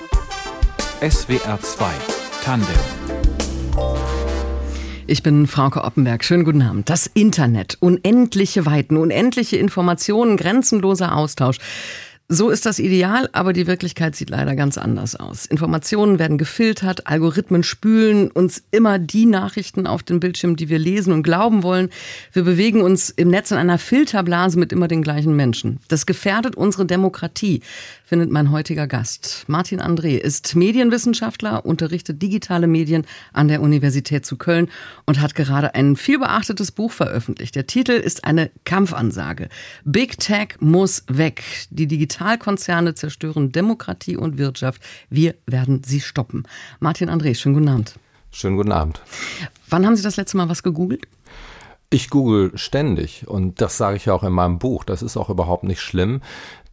SWR 0.00 1.60
2 1.60 1.86
Tandem 2.42 2.68
ich 5.06 5.24
bin 5.24 5.48
Frauke 5.48 5.82
Oppenberg. 5.82 6.22
Schönen 6.22 6.44
guten 6.44 6.62
Abend. 6.62 6.88
Das 6.88 7.08
Internet. 7.08 7.76
Unendliche 7.80 8.64
Weiten, 8.64 8.96
unendliche 8.96 9.56
Informationen, 9.56 10.36
grenzenloser 10.36 11.16
Austausch. 11.16 11.58
So 12.32 12.48
ist 12.50 12.64
das 12.64 12.78
Ideal, 12.78 13.28
aber 13.32 13.52
die 13.52 13.66
Wirklichkeit 13.66 14.14
sieht 14.14 14.30
leider 14.30 14.54
ganz 14.54 14.78
anders 14.78 15.16
aus. 15.16 15.46
Informationen 15.46 16.20
werden 16.20 16.38
gefiltert, 16.38 17.08
Algorithmen 17.08 17.64
spülen 17.64 18.30
uns 18.30 18.62
immer 18.70 19.00
die 19.00 19.26
Nachrichten 19.26 19.88
auf 19.88 20.04
den 20.04 20.20
Bildschirm, 20.20 20.54
die 20.54 20.68
wir 20.68 20.78
lesen 20.78 21.12
und 21.12 21.24
glauben 21.24 21.64
wollen. 21.64 21.90
Wir 22.32 22.44
bewegen 22.44 22.82
uns 22.82 23.10
im 23.10 23.30
Netz 23.30 23.50
in 23.50 23.56
einer 23.56 23.78
Filterblase 23.78 24.60
mit 24.60 24.72
immer 24.72 24.86
den 24.86 25.02
gleichen 25.02 25.34
Menschen. 25.34 25.80
Das 25.88 26.06
gefährdet 26.06 26.54
unsere 26.54 26.86
Demokratie, 26.86 27.62
findet 28.10 28.32
mein 28.32 28.50
heutiger 28.50 28.88
Gast. 28.88 29.44
Martin 29.46 29.80
André 29.80 30.16
ist 30.16 30.56
Medienwissenschaftler, 30.56 31.64
unterrichtet 31.64 32.20
digitale 32.20 32.66
Medien 32.66 33.06
an 33.32 33.46
der 33.46 33.62
Universität 33.62 34.26
zu 34.26 34.36
Köln 34.36 34.68
und 35.06 35.20
hat 35.20 35.36
gerade 35.36 35.76
ein 35.76 35.94
vielbeachtetes 35.94 36.72
Buch 36.72 36.90
veröffentlicht. 36.90 37.54
Der 37.54 37.68
Titel 37.68 37.92
ist 37.92 38.24
eine 38.24 38.50
Kampfansage. 38.64 39.48
Big 39.84 40.18
Tech 40.18 40.56
muss 40.58 41.04
weg. 41.06 41.44
Die 41.70 41.86
Digitalkonzerne 41.86 42.94
zerstören 42.94 43.52
Demokratie 43.52 44.16
und 44.16 44.38
Wirtschaft. 44.38 44.82
Wir 45.08 45.36
werden 45.46 45.84
sie 45.86 46.00
stoppen. 46.00 46.42
Martin 46.80 47.10
André, 47.10 47.36
schönen 47.36 47.54
guten 47.54 47.68
Abend. 47.68 47.94
Schönen 48.32 48.56
guten 48.56 48.72
Abend. 48.72 49.00
Wann 49.68 49.86
haben 49.86 49.94
Sie 49.94 50.02
das 50.02 50.16
letzte 50.16 50.36
Mal 50.36 50.48
was 50.48 50.64
gegoogelt? 50.64 51.06
Ich 51.92 52.08
google 52.08 52.52
ständig 52.54 53.26
und 53.26 53.60
das 53.60 53.76
sage 53.76 53.96
ich 53.96 54.04
ja 54.04 54.14
auch 54.14 54.22
in 54.22 54.32
meinem 54.32 54.60
Buch. 54.60 54.84
Das 54.84 55.02
ist 55.02 55.16
auch 55.16 55.28
überhaupt 55.28 55.64
nicht 55.64 55.80
schlimm. 55.80 56.22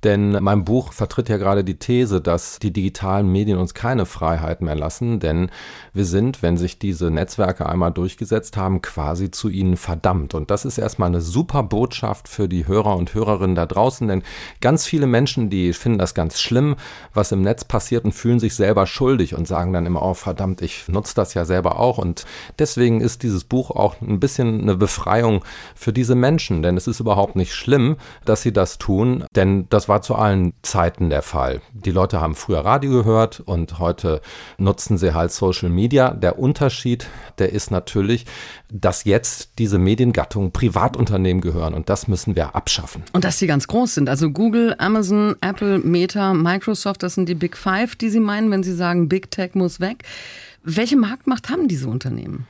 Denn 0.03 0.37
mein 0.41 0.63
Buch 0.63 0.93
vertritt 0.93 1.27
ja 1.27 1.37
gerade 1.37 1.63
die 1.63 1.79
These, 1.79 2.21
dass 2.21 2.59
die 2.59 2.71
digitalen 2.71 3.31
Medien 3.31 3.57
uns 3.57 3.73
keine 3.73 4.05
Freiheit 4.05 4.61
mehr 4.61 4.75
lassen, 4.75 5.19
denn 5.19 5.49
wir 5.93 6.05
sind, 6.05 6.43
wenn 6.43 6.55
sich 6.55 6.77
diese 6.77 7.09
Netzwerke 7.09 7.67
einmal 7.67 7.91
durchgesetzt 7.91 8.57
haben, 8.57 8.83
quasi 8.83 9.31
zu 9.31 9.49
ihnen 9.49 9.75
verdammt. 9.75 10.35
Und 10.35 10.51
das 10.51 10.65
ist 10.65 10.77
erstmal 10.77 11.09
eine 11.09 11.21
super 11.21 11.63
Botschaft 11.63 12.27
für 12.27 12.47
die 12.47 12.67
Hörer 12.67 12.95
und 12.95 13.15
Hörerinnen 13.15 13.55
da 13.55 13.65
draußen, 13.65 14.07
denn 14.07 14.21
ganz 14.61 14.85
viele 14.85 15.07
Menschen, 15.07 15.49
die 15.49 15.73
finden 15.73 15.97
das 15.97 16.13
ganz 16.13 16.39
schlimm, 16.39 16.75
was 17.13 17.31
im 17.31 17.41
Netz 17.41 17.65
passiert 17.65 18.05
und 18.05 18.11
fühlen 18.11 18.39
sich 18.39 18.53
selber 18.53 18.85
schuldig 18.85 19.33
und 19.33 19.47
sagen 19.47 19.73
dann 19.73 19.87
immer, 19.87 20.03
oh 20.03 20.13
verdammt, 20.13 20.61
ich 20.61 20.87
nutze 20.87 21.15
das 21.15 21.33
ja 21.33 21.43
selber 21.43 21.79
auch. 21.79 21.97
Und 21.97 22.25
deswegen 22.59 23.01
ist 23.01 23.23
dieses 23.23 23.45
Buch 23.45 23.71
auch 23.71 23.99
ein 24.01 24.19
bisschen 24.19 24.61
eine 24.61 24.75
Befreiung 24.75 25.43
für 25.73 25.91
diese 25.91 26.13
Menschen, 26.13 26.61
denn 26.61 26.77
es 26.77 26.85
ist 26.85 26.99
überhaupt 26.99 27.35
nicht 27.35 27.55
schlimm, 27.55 27.97
dass 28.25 28.43
sie 28.43 28.53
das 28.53 28.77
tun, 28.77 29.25
denn 29.35 29.65
das 29.69 29.86
war 29.87 30.01
zu 30.01 30.15
allen 30.15 30.53
Zeiten 30.61 31.09
der 31.09 31.21
Fall. 31.21 31.61
Die 31.73 31.91
Leute 31.91 32.21
haben 32.21 32.35
früher 32.35 32.59
Radio 32.59 32.91
gehört 32.91 33.39
und 33.39 33.79
heute 33.79 34.21
nutzen 34.57 34.97
sie 34.97 35.13
halt 35.13 35.31
Social 35.31 35.69
Media. 35.69 36.11
Der 36.11 36.39
Unterschied, 36.39 37.07
der 37.39 37.51
ist 37.51 37.71
natürlich, 37.71 38.25
dass 38.71 39.03
jetzt 39.03 39.59
diese 39.59 39.77
Mediengattungen 39.77 40.51
Privatunternehmen 40.51 41.41
gehören 41.41 41.73
und 41.73 41.89
das 41.89 42.07
müssen 42.07 42.35
wir 42.35 42.55
abschaffen. 42.55 43.03
Und 43.13 43.23
dass 43.23 43.39
sie 43.39 43.47
ganz 43.47 43.67
groß 43.67 43.95
sind. 43.95 44.09
Also 44.09 44.29
Google, 44.29 44.75
Amazon, 44.77 45.35
Apple, 45.41 45.79
Meta, 45.79 46.33
Microsoft, 46.33 47.03
das 47.03 47.15
sind 47.15 47.29
die 47.29 47.35
Big 47.35 47.57
Five, 47.57 47.95
die 47.95 48.09
Sie 48.09 48.19
meinen, 48.19 48.51
wenn 48.51 48.63
Sie 48.63 48.75
sagen, 48.75 49.09
Big 49.09 49.31
Tech 49.31 49.55
muss 49.55 49.79
weg. 49.79 50.03
Welche 50.63 50.97
Marktmacht 50.97 51.49
haben 51.49 51.67
diese 51.67 51.87
Unternehmen? 51.87 52.45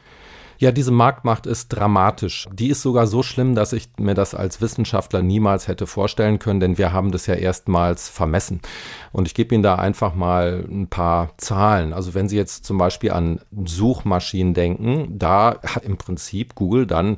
Ja, 0.59 0.71
diese 0.71 0.91
Marktmacht 0.91 1.45
ist 1.45 1.69
dramatisch. 1.69 2.47
Die 2.51 2.69
ist 2.69 2.81
sogar 2.81 3.05
so 3.05 3.21
schlimm, 3.21 3.53
dass 3.53 3.73
ich 3.73 3.89
mir 3.99 4.15
das 4.15 4.33
als 4.33 4.59
Wissenschaftler 4.59 5.21
niemals 5.21 5.67
hätte 5.67 5.85
vorstellen 5.85 6.39
können, 6.39 6.59
denn 6.59 6.77
wir 6.77 6.91
haben 6.93 7.11
das 7.11 7.27
ja 7.27 7.35
erstmals 7.35 8.09
vermessen. 8.09 8.61
Und 9.11 9.27
ich 9.27 9.35
gebe 9.35 9.53
Ihnen 9.53 9.63
da 9.63 9.75
einfach 9.75 10.15
mal 10.15 10.65
ein 10.67 10.87
paar 10.87 11.29
Zahlen. 11.37 11.93
Also 11.93 12.15
wenn 12.15 12.27
Sie 12.27 12.37
jetzt 12.37 12.65
zum 12.65 12.77
Beispiel 12.77 13.11
an 13.11 13.39
Suchmaschinen 13.65 14.55
denken, 14.55 15.19
da 15.19 15.59
hat 15.63 15.83
im 15.83 15.97
Prinzip 15.97 16.55
Google 16.55 16.87
dann 16.87 17.17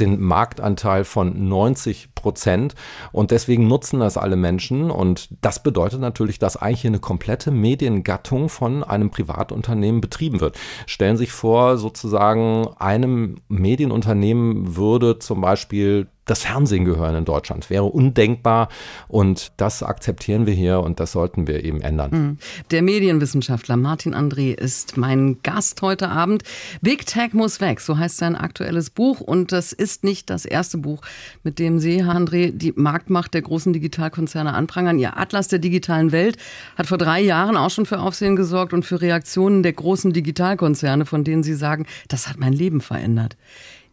den 0.00 0.20
Marktanteil 0.20 1.04
von 1.04 1.48
90 1.48 2.14
Prozent 2.20 2.74
und 3.12 3.30
deswegen 3.30 3.68
nutzen 3.68 4.00
das 4.00 4.16
alle 4.16 4.36
Menschen 4.36 4.90
und 4.90 5.28
das 5.40 5.62
bedeutet 5.62 6.00
natürlich, 6.00 6.38
dass 6.38 6.56
eigentlich 6.56 6.86
eine 6.86 6.98
komplette 6.98 7.50
Mediengattung 7.50 8.48
von 8.48 8.84
einem 8.84 9.10
Privatunternehmen 9.10 10.00
betrieben 10.00 10.40
wird. 10.40 10.58
Stellen 10.86 11.16
Sie 11.16 11.24
sich 11.24 11.32
vor, 11.32 11.78
sozusagen 11.78 12.68
einem 12.78 13.36
Medienunternehmen 13.48 14.76
würde 14.76 15.18
zum 15.18 15.40
Beispiel 15.40 16.08
das 16.28 16.42
Fernsehen 16.42 16.84
gehören 16.84 17.16
in 17.16 17.24
Deutschland. 17.24 17.70
Wäre 17.70 17.84
undenkbar 17.84 18.68
und 19.08 19.52
das 19.56 19.82
akzeptieren 19.82 20.46
wir 20.46 20.54
hier 20.54 20.80
und 20.80 21.00
das 21.00 21.12
sollten 21.12 21.46
wir 21.46 21.64
eben 21.64 21.80
ändern. 21.80 22.10
Hm. 22.10 22.38
Der 22.70 22.82
Medienwissenschaftler 22.82 23.76
Martin 23.76 24.14
André 24.14 24.54
ist 24.54 24.96
mein 24.96 25.38
Gast 25.42 25.82
heute 25.82 26.08
Abend. 26.08 26.42
Big 26.82 27.06
Tech 27.06 27.32
muss 27.32 27.60
weg, 27.60 27.80
so 27.80 27.96
heißt 27.96 28.18
sein 28.18 28.36
aktuelles 28.36 28.90
Buch 28.90 29.20
und 29.20 29.52
das 29.52 29.72
ist 29.72 30.04
nicht 30.04 30.30
das 30.30 30.44
erste 30.44 30.78
Buch, 30.78 31.00
mit 31.42 31.58
dem 31.58 31.78
Sie, 31.78 32.04
Herr 32.04 32.14
André, 32.14 32.52
die 32.52 32.72
Marktmacht 32.76 33.34
der 33.34 33.42
großen 33.42 33.72
Digitalkonzerne 33.72 34.52
anprangern. 34.54 34.98
Ihr 34.98 35.18
Atlas 35.18 35.48
der 35.48 35.58
digitalen 35.58 36.12
Welt 36.12 36.36
hat 36.76 36.86
vor 36.86 36.98
drei 36.98 37.20
Jahren 37.20 37.56
auch 37.56 37.70
schon 37.70 37.86
für 37.86 38.00
Aufsehen 38.00 38.36
gesorgt 38.36 38.72
und 38.72 38.84
für 38.84 39.00
Reaktionen 39.00 39.62
der 39.62 39.72
großen 39.72 40.12
Digitalkonzerne, 40.12 41.06
von 41.06 41.24
denen 41.24 41.42
Sie 41.42 41.54
sagen, 41.54 41.86
das 42.08 42.28
hat 42.28 42.38
mein 42.38 42.52
Leben 42.52 42.80
verändert. 42.80 43.36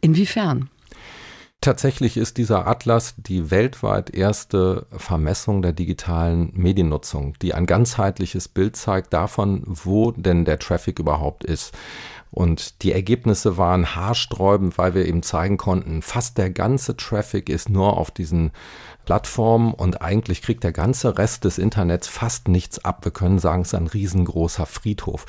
Inwiefern? 0.01 0.69
Tatsächlich 1.65 2.15
ist 2.15 2.37
dieser 2.37 2.67
Atlas 2.67 3.15
die 3.17 3.49
weltweit 3.49 4.11
erste 4.11 4.85
Vermessung 4.91 5.63
der 5.63 5.73
digitalen 5.73 6.51
Mediennutzung, 6.53 7.33
die 7.41 7.55
ein 7.55 7.65
ganzheitliches 7.65 8.47
Bild 8.47 8.75
zeigt 8.75 9.13
davon, 9.13 9.63
wo 9.65 10.11
denn 10.11 10.45
der 10.45 10.59
Traffic 10.59 10.99
überhaupt 10.99 11.43
ist. 11.43 11.73
Und 12.29 12.83
die 12.83 12.91
Ergebnisse 12.91 13.57
waren 13.57 13.95
haarsträubend, 13.95 14.77
weil 14.77 14.93
wir 14.93 15.07
eben 15.07 15.23
zeigen 15.23 15.57
konnten, 15.57 16.03
fast 16.03 16.37
der 16.37 16.51
ganze 16.51 16.97
Traffic 16.97 17.49
ist 17.49 17.67
nur 17.67 17.97
auf 17.97 18.11
diesen 18.11 18.51
Plattformen 19.05 19.73
und 19.73 20.03
eigentlich 20.03 20.43
kriegt 20.43 20.63
der 20.63 20.71
ganze 20.71 21.17
Rest 21.17 21.45
des 21.45 21.57
Internets 21.57 22.07
fast 22.07 22.47
nichts 22.47 22.85
ab. 22.85 23.03
Wir 23.05 23.11
können 23.11 23.39
sagen, 23.39 23.63
es 23.63 23.69
ist 23.69 23.79
ein 23.79 23.87
riesengroßer 23.87 24.67
Friedhof. 24.67 25.25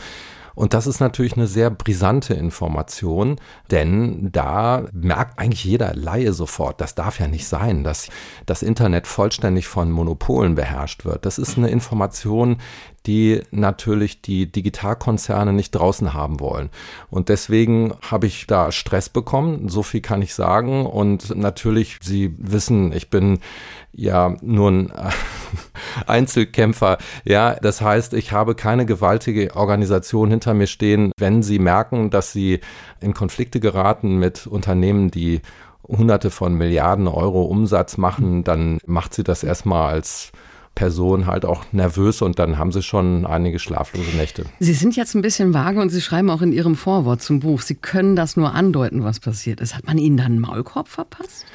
Und 0.56 0.72
das 0.72 0.86
ist 0.86 1.00
natürlich 1.00 1.34
eine 1.36 1.46
sehr 1.46 1.70
brisante 1.70 2.32
Information, 2.32 3.36
denn 3.70 4.32
da 4.32 4.86
merkt 4.92 5.38
eigentlich 5.38 5.64
jeder 5.64 5.94
Laie 5.94 6.32
sofort, 6.32 6.80
das 6.80 6.94
darf 6.94 7.20
ja 7.20 7.28
nicht 7.28 7.46
sein, 7.46 7.84
dass 7.84 8.08
das 8.46 8.62
Internet 8.62 9.06
vollständig 9.06 9.68
von 9.68 9.92
Monopolen 9.92 10.54
beherrscht 10.54 11.04
wird. 11.04 11.26
Das 11.26 11.38
ist 11.38 11.58
eine 11.58 11.68
Information, 11.68 12.56
die 13.06 13.42
natürlich 13.50 14.22
die 14.22 14.50
Digitalkonzerne 14.50 15.52
nicht 15.52 15.70
draußen 15.72 16.12
haben 16.12 16.40
wollen. 16.40 16.70
Und 17.10 17.28
deswegen 17.28 17.94
habe 18.02 18.26
ich 18.26 18.46
da 18.46 18.72
Stress 18.72 19.08
bekommen, 19.08 19.68
so 19.68 19.82
viel 19.82 20.00
kann 20.00 20.22
ich 20.22 20.34
sagen. 20.34 20.86
Und 20.86 21.36
natürlich, 21.36 21.98
Sie 22.02 22.34
wissen, 22.38 22.92
ich 22.92 23.10
bin 23.10 23.38
ja 23.92 24.36
nur 24.42 24.70
ein 24.70 24.92
Einzelkämpfer. 26.06 26.98
Ja, 27.24 27.54
das 27.54 27.80
heißt, 27.80 28.14
ich 28.14 28.32
habe 28.32 28.54
keine 28.54 28.86
gewaltige 28.86 29.54
Organisation 29.54 30.30
hinter 30.30 30.54
mir 30.54 30.66
stehen. 30.66 31.12
Wenn 31.16 31.42
Sie 31.42 31.58
merken, 31.58 32.10
dass 32.10 32.32
Sie 32.32 32.60
in 33.00 33.14
Konflikte 33.14 33.60
geraten 33.60 34.18
mit 34.18 34.46
Unternehmen, 34.46 35.10
die 35.10 35.40
Hunderte 35.86 36.30
von 36.30 36.54
Milliarden 36.54 37.06
Euro 37.06 37.44
Umsatz 37.44 37.96
machen, 37.96 38.44
dann 38.44 38.78
macht 38.86 39.14
sie 39.14 39.22
das 39.22 39.44
erstmal 39.44 39.92
als 39.92 40.32
Person 40.76 41.26
halt 41.26 41.44
auch 41.44 41.64
nervös 41.72 42.22
und 42.22 42.38
dann 42.38 42.58
haben 42.58 42.70
sie 42.70 42.82
schon 42.82 43.26
einige 43.26 43.58
schlaflose 43.58 44.16
Nächte. 44.16 44.44
Sie 44.60 44.74
sind 44.74 44.94
jetzt 44.94 45.16
ein 45.16 45.22
bisschen 45.22 45.52
vage 45.52 45.80
und 45.80 45.88
Sie 45.88 46.00
schreiben 46.00 46.30
auch 46.30 46.42
in 46.42 46.52
Ihrem 46.52 46.76
Vorwort 46.76 47.22
zum 47.22 47.40
Buch, 47.40 47.62
Sie 47.62 47.74
können 47.74 48.14
das 48.14 48.36
nur 48.36 48.54
andeuten, 48.54 49.02
was 49.02 49.18
passiert 49.18 49.60
ist. 49.60 49.74
Hat 49.74 49.86
man 49.86 49.98
Ihnen 49.98 50.16
dann 50.16 50.26
einen 50.26 50.40
Maulkorb 50.40 50.86
verpasst? 50.86 51.46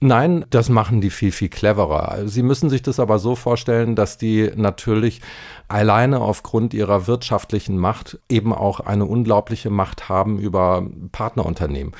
Nein, 0.00 0.44
das 0.50 0.68
machen 0.68 1.00
die 1.00 1.10
viel, 1.10 1.32
viel 1.32 1.48
cleverer. 1.48 2.28
Sie 2.28 2.44
müssen 2.44 2.70
sich 2.70 2.82
das 2.82 3.00
aber 3.00 3.18
so 3.18 3.34
vorstellen, 3.34 3.96
dass 3.96 4.16
die 4.16 4.48
natürlich 4.54 5.20
alleine 5.66 6.20
aufgrund 6.20 6.72
ihrer 6.72 7.08
wirtschaftlichen 7.08 7.76
Macht 7.76 8.20
eben 8.28 8.52
auch 8.52 8.78
eine 8.78 9.06
unglaubliche 9.06 9.70
Macht 9.70 10.08
haben 10.08 10.38
über 10.38 10.86
Partnerunternehmen. 11.10 11.94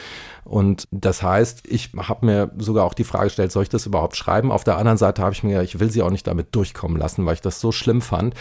Und 0.49 0.89
das 0.91 1.23
heißt, 1.23 1.69
ich 1.69 1.91
habe 1.97 2.25
mir 2.25 2.50
sogar 2.56 2.87
auch 2.87 2.95
die 2.95 3.05
Frage 3.05 3.25
gestellt, 3.25 3.53
soll 3.53 3.65
ich 3.65 3.69
das 3.69 3.85
überhaupt 3.85 4.17
schreiben? 4.17 4.50
Auf 4.50 4.65
der 4.65 4.79
anderen 4.79 4.97
Seite 4.97 5.21
habe 5.21 5.35
ich 5.35 5.43
mir, 5.43 5.62
ich 5.62 5.79
will 5.79 5.91
sie 5.91 6.00
auch 6.00 6.11
nicht 6.11 6.27
damit 6.27 6.55
durchkommen 6.55 6.97
lassen, 6.97 7.27
weil 7.27 7.35
ich 7.35 7.43
das 7.43 7.61
so 7.61 7.71
schlimm 7.71 8.00
fand. 8.00 8.33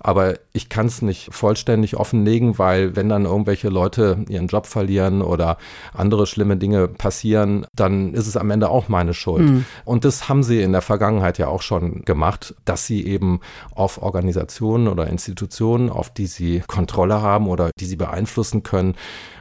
Aber 0.00 0.34
ich 0.52 0.68
kann 0.68 0.86
es 0.86 1.02
nicht 1.02 1.32
vollständig 1.32 1.96
offenlegen, 1.96 2.58
weil 2.58 2.96
wenn 2.96 3.08
dann 3.08 3.26
irgendwelche 3.26 3.68
Leute 3.68 4.24
ihren 4.28 4.48
Job 4.48 4.66
verlieren 4.66 5.22
oder 5.22 5.56
andere 5.94 6.26
schlimme 6.26 6.56
Dinge 6.56 6.88
passieren, 6.88 7.64
dann 7.76 8.12
ist 8.12 8.26
es 8.26 8.36
am 8.36 8.50
Ende 8.50 8.68
auch 8.68 8.88
meine 8.88 9.14
Schuld. 9.14 9.48
Mhm. 9.48 9.64
Und 9.84 10.04
das 10.04 10.28
haben 10.28 10.42
sie 10.42 10.62
in 10.62 10.72
der 10.72 10.82
Vergangenheit 10.82 11.38
ja 11.38 11.46
auch 11.46 11.62
schon 11.62 12.02
gemacht, 12.04 12.56
dass 12.64 12.88
sie 12.88 13.06
eben 13.06 13.38
auf 13.72 14.02
Organisationen 14.02 14.88
oder 14.88 15.06
Institutionen, 15.06 15.90
auf 15.90 16.10
die 16.10 16.26
sie 16.26 16.64
Kontrolle 16.66 17.22
haben 17.22 17.46
oder 17.46 17.70
die 17.78 17.86
sie 17.86 17.96
beeinflussen 17.96 18.64
können, 18.64 18.96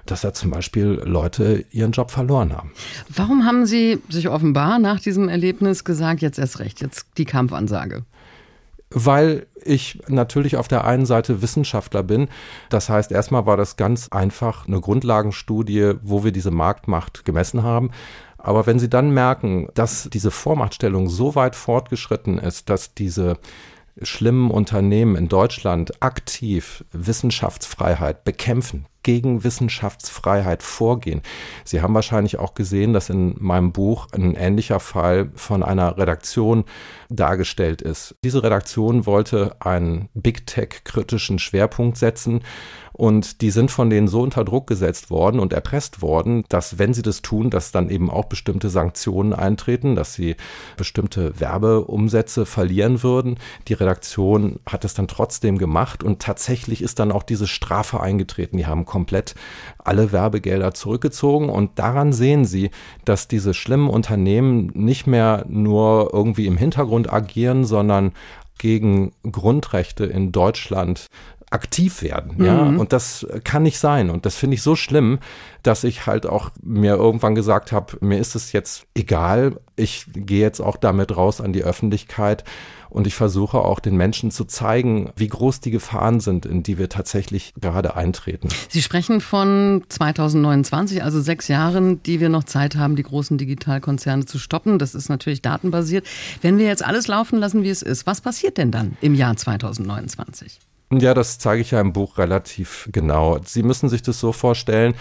dass 0.06 0.22
da 0.22 0.34
zum 0.34 0.52
Beispiel 0.52 1.02
Leute 1.06 1.66
ihren 1.72 1.92
Job 1.92 2.12
verloren 2.12 2.54
haben. 2.54 2.72
Warum 3.10 3.46
haben 3.46 3.66
Sie 3.66 4.00
sich 4.10 4.30
offenbar 4.30 4.80
nach 4.80 5.00
diesem 5.00 5.30
Erlebnis 5.30 5.84
gesagt, 5.84 6.22
jetzt 6.22 6.40
erst 6.40 6.60
recht, 6.60 6.82
jetzt 6.82 7.06
die 7.18 7.26
Kampfansage? 7.26 8.04
Weil 8.90 9.48
ich 9.64 10.02
natürlich 10.08 10.58
auf 10.58 10.68
der 10.68 10.84
einen 10.84 11.06
Seite 11.06 11.42
Wissenschaftler 11.42 12.04
bin. 12.04 12.28
Das 12.70 12.90
heißt, 12.90 13.12
erstmal 13.12 13.46
war 13.46 13.56
das 13.56 13.78
ganz 13.78 14.10
einfach 14.10 14.68
eine 14.68 14.82
Grundlagenstudie, 14.82 15.94
wo 16.02 16.24
wir 16.24 16.32
diese 16.32 16.52
Marktmacht 16.52 17.24
gemessen 17.24 17.64
haben. 17.64 17.92
Aber 18.38 18.66
wenn 18.66 18.80
Sie 18.80 18.90
dann 18.90 19.12
merken, 19.12 19.70
dass 19.76 20.10
diese 20.12 20.32
Vormachtstellung 20.32 21.08
so 21.08 21.36
weit 21.36 21.56
fortgeschritten 21.56 22.38
ist, 22.38 22.70
dass 22.70 22.94
diese 22.94 23.38
schlimmen 24.02 24.52
Unternehmen 24.52 25.16
in 25.16 25.28
Deutschland 25.28 26.02
aktiv 26.02 26.84
Wissenschaftsfreiheit 26.92 28.24
bekämpfen, 28.24 28.86
gegen 29.04 29.44
Wissenschaftsfreiheit 29.44 30.64
vorgehen. 30.64 31.22
Sie 31.64 31.82
haben 31.82 31.94
wahrscheinlich 31.94 32.40
auch 32.40 32.54
gesehen, 32.54 32.94
dass 32.94 33.10
in 33.10 33.36
meinem 33.40 33.72
Buch 33.72 34.08
ein 34.12 34.36
ähnlicher 34.36 34.80
Fall 34.80 35.32
von 35.36 35.64
einer 35.64 35.98
Redaktion 35.98 36.66
dargestellt 37.10 37.82
ist. 37.82 38.16
Diese 38.24 38.44
Redaktion 38.44 39.06
wollte 39.06 39.56
einen 39.60 40.10
Big 40.14 40.48
Tech 40.48 40.84
kritischen 40.84 41.40
Schwerpunkt 41.40 41.98
setzen 41.98 42.42
und 42.94 43.42
die 43.42 43.52
sind 43.52 43.72
von 43.72 43.90
denen 43.90 44.08
so 44.08 44.22
unter 44.22 44.44
Druck 44.44 44.68
gesetzt 44.68 45.10
worden 45.10 45.40
und 45.40 45.54
erpresst 45.54 46.02
worden, 46.02 46.44
dass 46.50 46.78
wenn 46.78 46.94
sie 46.94 47.02
das 47.02 47.22
tun, 47.22 47.50
dass 47.50 47.72
dann 47.72 47.90
eben 47.90 48.10
auch 48.10 48.26
bestimmte 48.26 48.70
Sanktionen 48.70 49.34
eintreten, 49.34 49.96
dass 49.96 50.14
sie 50.14 50.36
bestimmte 50.78 51.40
Werbeumsätze 51.40 52.46
verlieren 52.46 53.02
würden. 53.02 53.40
Die 53.68 53.74
Redaktion 53.74 54.60
hat 54.68 54.86
es 54.86 54.94
dann 54.94 55.08
trotzdem 55.08 55.58
gemacht 55.58 56.04
und 56.04 56.22
tatsächlich 56.22 56.82
ist 56.82 57.00
dann 57.00 57.12
auch 57.12 57.24
diese 57.24 57.48
Strafe 57.48 58.02
eingetreten. 58.02 58.58
Die 58.58 58.68
haben 58.68 58.86
komplett 58.92 59.36
alle 59.78 60.12
Werbegelder 60.12 60.74
zurückgezogen. 60.74 61.50
Und 61.50 61.80
daran 61.80 62.12
sehen 62.12 62.44
sie, 62.44 62.72
dass 63.06 63.30
diese 63.30 63.54
schlimmen 63.54 63.90
Unternehmen 63.90 64.70
nicht 64.74 65.08
mehr 65.08 65.46
nur 65.48 66.10
irgendwie 66.12 66.46
im 66.46 66.58
Hintergrund 66.58 67.12
agieren, 67.12 67.64
sondern 67.64 68.12
gegen 68.60 69.14
Grundrechte 69.24 70.06
in 70.06 70.34
Deutschland 70.34 71.08
aktiv 71.52 72.02
werden. 72.02 72.38
Mhm. 72.38 72.46
Ja, 72.46 72.62
und 72.62 72.94
das 72.94 73.28
kann 73.44 73.64
nicht 73.64 73.78
sein. 73.78 74.10
Und 74.10 74.26
das 74.26 74.36
finde 74.36 74.56
ich 74.56 74.64
so 74.64 74.76
schlimm, 74.76 75.20
dass 75.64 75.84
ich 75.84 76.08
halt 76.08 76.26
auch 76.26 76.50
mir 76.64 76.96
irgendwann 76.96 77.36
gesagt 77.36 77.72
habe, 77.72 77.98
mir 78.02 78.18
ist 78.18 78.36
es 78.36 78.52
jetzt 78.52 78.88
egal. 78.96 79.60
Ich 79.76 80.06
gehe 80.14 80.42
jetzt 80.42 80.62
auch 80.62 80.78
damit 80.78 81.16
raus 81.16 81.42
an 81.42 81.54
die 81.54 81.64
Öffentlichkeit 81.64 82.44
und 82.90 83.08
ich 83.08 83.16
versuche 83.16 83.60
auch 83.60 83.80
den 83.80 83.96
Menschen 83.96 84.32
zu 84.32 84.46
zeigen, 84.46 85.12
wie 85.16 85.28
groß 85.28 85.60
die 85.60 85.72
Gefahren 85.72 86.20
sind, 86.20 86.46
in 86.46 86.64
die 86.64 86.78
wir 86.78 86.90
tatsächlich 86.90 87.54
gerade 87.60 87.96
eintreten. 87.96 88.50
Sie 88.70 88.82
sprechen 88.82 89.22
von 89.22 89.84
2029, 89.88 91.04
also 91.04 91.22
sechs 91.22 91.48
Jahren, 91.48 92.02
die 92.04 92.20
wir 92.20 92.30
noch 92.30 92.44
Zeit 92.44 92.76
haben, 92.76 92.96
die 92.96 93.04
großen 93.04 93.38
Digitalkonzerne 93.38 94.26
zu 94.26 94.40
stoppen. 94.40 94.80
Das 94.80 94.96
ist 94.96 95.10
natürlich 95.10 95.42
datenbasiert. 95.42 96.06
Wenn 96.42 96.58
wir 96.58 96.66
jetzt 96.66 96.84
alles 96.84 97.08
laufen 97.08 97.40
lassen, 97.40 97.64
wie 97.64 97.70
es 97.70 97.82
ist, 97.82 98.06
was 98.08 98.22
passiert 98.22 98.58
denn 98.58 98.72
dann 98.72 98.98
im 99.02 99.16
Jahr 99.16 99.36
2029? 99.38 100.60
Ja, 100.94 101.14
das 101.14 101.40
zeige 101.40 101.62
ich 101.62 101.72
ja 101.72 101.80
im 101.80 101.94
Buch 101.94 102.18
relativ 102.18 102.90
genau. 102.92 103.40
Sie 103.46 103.64
müssen 103.64 103.88
sich 103.88 104.02
das 104.02 104.20
so 104.20 104.34
vorstellen, 104.34 104.94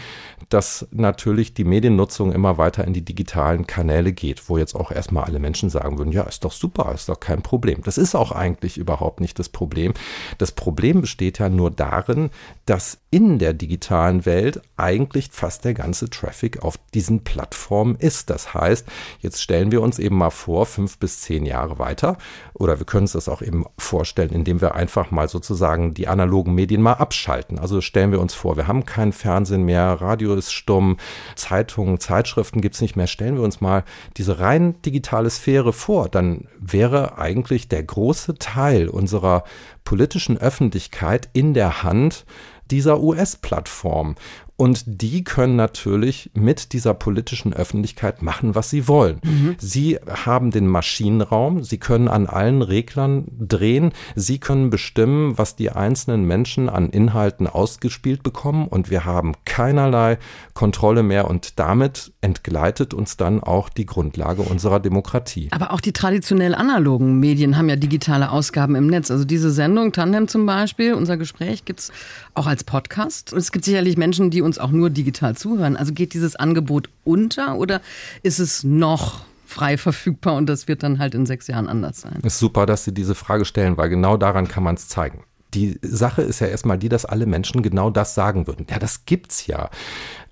dass 0.48 0.86
natürlich 0.92 1.52
die 1.52 1.64
Mediennutzung 1.64 2.32
immer 2.32 2.58
weiter 2.58 2.84
in 2.84 2.92
die 2.92 3.04
digitalen 3.04 3.66
Kanäle 3.66 4.12
geht, 4.12 4.48
wo 4.48 4.56
jetzt 4.56 4.76
auch 4.76 4.92
erstmal 4.92 5.24
alle 5.24 5.40
Menschen 5.40 5.68
sagen 5.68 5.98
würden, 5.98 6.12
ja, 6.12 6.22
ist 6.22 6.44
doch 6.44 6.52
super, 6.52 6.92
ist 6.94 7.08
doch 7.08 7.18
kein 7.18 7.42
Problem. 7.42 7.82
Das 7.82 7.98
ist 7.98 8.14
auch 8.14 8.30
eigentlich 8.30 8.78
überhaupt 8.78 9.20
nicht 9.20 9.40
das 9.40 9.48
Problem. 9.48 9.92
Das 10.38 10.52
Problem 10.52 11.00
besteht 11.00 11.40
ja 11.40 11.48
nur 11.48 11.72
darin, 11.72 12.30
dass 12.66 12.98
in 13.10 13.40
der 13.40 13.52
digitalen 13.52 14.24
Welt 14.24 14.62
eigentlich 14.76 15.30
fast 15.32 15.64
der 15.64 15.74
ganze 15.74 16.08
Traffic 16.08 16.62
auf 16.62 16.78
diesen 16.94 17.24
Plattformen 17.24 17.96
ist. 17.96 18.30
Das 18.30 18.54
heißt, 18.54 18.86
jetzt 19.18 19.42
stellen 19.42 19.72
wir 19.72 19.82
uns 19.82 19.98
eben 19.98 20.16
mal 20.16 20.30
vor, 20.30 20.66
fünf 20.66 20.98
bis 20.98 21.20
zehn 21.20 21.44
Jahre 21.46 21.80
weiter, 21.80 22.16
oder 22.54 22.78
wir 22.78 22.86
können 22.86 23.02
uns 23.02 23.12
das 23.12 23.28
auch 23.28 23.42
eben 23.42 23.64
vorstellen, 23.76 24.30
indem 24.30 24.60
wir 24.60 24.76
einfach 24.76 25.10
mal 25.10 25.28
sozusagen 25.28 25.79
die 25.88 26.08
analogen 26.08 26.54
Medien 26.54 26.82
mal 26.82 26.94
abschalten. 26.94 27.58
Also 27.58 27.80
stellen 27.80 28.12
wir 28.12 28.20
uns 28.20 28.34
vor, 28.34 28.56
wir 28.56 28.66
haben 28.66 28.84
kein 28.84 29.12
Fernsehen 29.12 29.64
mehr, 29.64 30.00
Radio 30.00 30.34
ist 30.34 30.52
stumm, 30.52 30.96
Zeitungen, 31.34 31.98
Zeitschriften 31.98 32.60
gibt 32.60 32.74
es 32.74 32.80
nicht 32.80 32.96
mehr. 32.96 33.06
Stellen 33.06 33.36
wir 33.36 33.42
uns 33.42 33.60
mal 33.60 33.84
diese 34.16 34.40
rein 34.40 34.80
digitale 34.82 35.30
Sphäre 35.30 35.72
vor, 35.72 36.08
dann 36.08 36.46
wäre 36.58 37.18
eigentlich 37.18 37.68
der 37.68 37.82
große 37.82 38.36
Teil 38.36 38.88
unserer 38.88 39.44
politischen 39.84 40.38
Öffentlichkeit 40.38 41.28
in 41.32 41.54
der 41.54 41.82
Hand 41.82 42.24
dieser 42.70 43.00
US-Plattform. 43.00 44.14
Und 44.60 44.84
die 44.84 45.24
können 45.24 45.56
natürlich 45.56 46.30
mit 46.34 46.74
dieser 46.74 46.92
politischen 46.92 47.54
Öffentlichkeit 47.54 48.20
machen, 48.20 48.54
was 48.54 48.68
sie 48.68 48.88
wollen. 48.88 49.18
Mhm. 49.24 49.56
Sie 49.58 49.96
haben 50.06 50.50
den 50.50 50.66
Maschinenraum, 50.66 51.62
sie 51.62 51.78
können 51.78 52.08
an 52.08 52.26
allen 52.26 52.60
Reglern 52.60 53.24
drehen, 53.38 53.92
sie 54.16 54.38
können 54.38 54.68
bestimmen, 54.68 55.38
was 55.38 55.56
die 55.56 55.70
einzelnen 55.70 56.26
Menschen 56.26 56.68
an 56.68 56.90
Inhalten 56.90 57.46
ausgespielt 57.46 58.22
bekommen 58.22 58.68
und 58.68 58.90
wir 58.90 59.06
haben 59.06 59.32
keinerlei 59.46 60.18
Kontrolle 60.52 61.02
mehr 61.02 61.30
und 61.30 61.58
damit 61.58 62.12
entgleitet 62.20 62.92
uns 62.92 63.16
dann 63.16 63.42
auch 63.42 63.70
die 63.70 63.86
Grundlage 63.86 64.42
unserer 64.42 64.78
Demokratie. 64.78 65.48
Aber 65.52 65.72
auch 65.72 65.80
die 65.80 65.94
traditionell 65.94 66.54
analogen 66.54 67.18
Medien 67.18 67.56
haben 67.56 67.70
ja 67.70 67.76
digitale 67.76 68.30
Ausgaben 68.30 68.74
im 68.74 68.88
Netz. 68.88 69.10
Also 69.10 69.24
diese 69.24 69.50
Sendung 69.50 69.92
Tandem 69.92 70.28
zum 70.28 70.44
Beispiel, 70.44 70.92
unser 70.92 71.16
Gespräch 71.16 71.64
gibt 71.64 71.80
es 71.80 71.92
auch 72.34 72.46
als 72.46 72.62
Podcast. 72.62 73.32
Und 73.32 73.38
es 73.38 73.52
gibt 73.52 73.64
sicherlich 73.64 73.96
Menschen, 73.96 74.30
die 74.30 74.42
uns 74.42 74.49
auch 74.58 74.70
nur 74.70 74.90
digital 74.90 75.36
zuhören. 75.36 75.76
Also 75.76 75.92
geht 75.92 76.14
dieses 76.14 76.36
Angebot 76.36 76.88
unter 77.04 77.56
oder 77.56 77.80
ist 78.22 78.38
es 78.38 78.64
noch 78.64 79.24
frei 79.46 79.76
verfügbar 79.76 80.36
und 80.36 80.46
das 80.46 80.68
wird 80.68 80.82
dann 80.82 80.98
halt 80.98 81.14
in 81.14 81.26
sechs 81.26 81.46
Jahren 81.48 81.68
anders 81.68 82.00
sein? 82.00 82.18
Es 82.22 82.34
ist 82.34 82.38
super, 82.38 82.66
dass 82.66 82.84
Sie 82.84 82.94
diese 82.94 83.14
Frage 83.14 83.44
stellen, 83.44 83.76
weil 83.76 83.88
genau 83.88 84.16
daran 84.16 84.48
kann 84.48 84.62
man 84.62 84.76
es 84.76 84.88
zeigen. 84.88 85.24
Die 85.54 85.78
Sache 85.82 86.22
ist 86.22 86.40
ja 86.40 86.46
erstmal 86.46 86.78
die, 86.78 86.88
dass 86.88 87.04
alle 87.04 87.26
Menschen 87.26 87.62
genau 87.62 87.90
das 87.90 88.14
sagen 88.14 88.46
würden. 88.46 88.66
Ja, 88.70 88.78
das 88.78 89.04
gibt's 89.04 89.46
ja. 89.46 89.70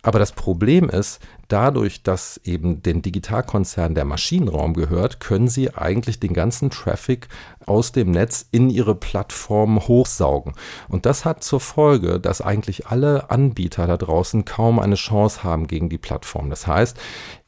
Aber 0.03 0.19
das 0.19 0.33
Problem 0.33 0.89
ist, 0.89 1.21
dadurch, 1.49 2.03
dass 2.03 2.41
eben 2.45 2.83
den 2.83 3.03
Digitalkonzern 3.03 3.95
der 3.95 4.05
Maschinenraum 4.05 4.75
gehört, 4.75 5.19
können 5.19 5.49
sie 5.49 5.75
eigentlich 5.75 6.21
den 6.21 6.35
ganzen 6.35 6.71
Traffic 6.71 7.29
aus 7.67 7.93
dem 7.93 8.13
Netz 8.13 8.47
in 8.51 8.71
ihre 8.71 8.95
Plattform 8.95 9.81
hochsaugen. 9.89 10.55
Und 10.89 11.05
das 11.05 11.25
hat 11.25 11.43
zur 11.43 11.61
Folge, 11.61 12.21
dass 12.21 12.41
eigentlich 12.41 12.87
alle 12.87 13.31
Anbieter 13.31 13.87
da 13.87 13.97
draußen 13.97 14.45
kaum 14.45 14.79
eine 14.79 14.95
Chance 14.95 15.43
haben 15.43 15.67
gegen 15.67 15.89
die 15.89 15.99
Plattform. 15.99 16.49
Das 16.49 16.67
heißt, 16.67 16.97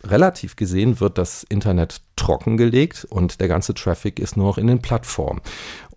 relativ 0.04 0.56
gesehen 0.56 1.00
wird 1.00 1.18
das 1.18 1.44
Internet 1.44 2.02
trockengelegt 2.16 3.06
und 3.08 3.40
der 3.40 3.48
ganze 3.48 3.74
Traffic 3.74 4.18
ist 4.18 4.36
nur 4.36 4.46
noch 4.46 4.58
in 4.58 4.66
den 4.66 4.82
Plattformen. 4.82 5.40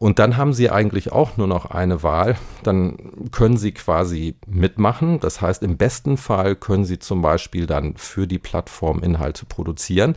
Und 0.03 0.19
dann 0.19 0.35
haben 0.35 0.51
Sie 0.51 0.69
eigentlich 0.69 1.13
auch 1.13 1.37
nur 1.37 1.47
noch 1.47 1.71
eine 1.71 2.03
Wahl. 2.03 2.35
Dann 2.61 2.97
können 3.31 3.55
Sie 3.55 3.71
quasi 3.71 4.35
mitmachen. 4.45 5.21
Das 5.21 5.39
heißt, 5.39 5.63
im 5.63 5.77
besten 5.77 6.17
Fall 6.17 6.57
können 6.57 6.83
Sie 6.83 6.99
zum 6.99 7.21
Beispiel 7.21 7.67
dann 7.67 7.95
für 7.95 8.27
die 8.27 8.37
Plattform 8.37 9.01
Inhalte 9.01 9.45
produzieren. 9.45 10.15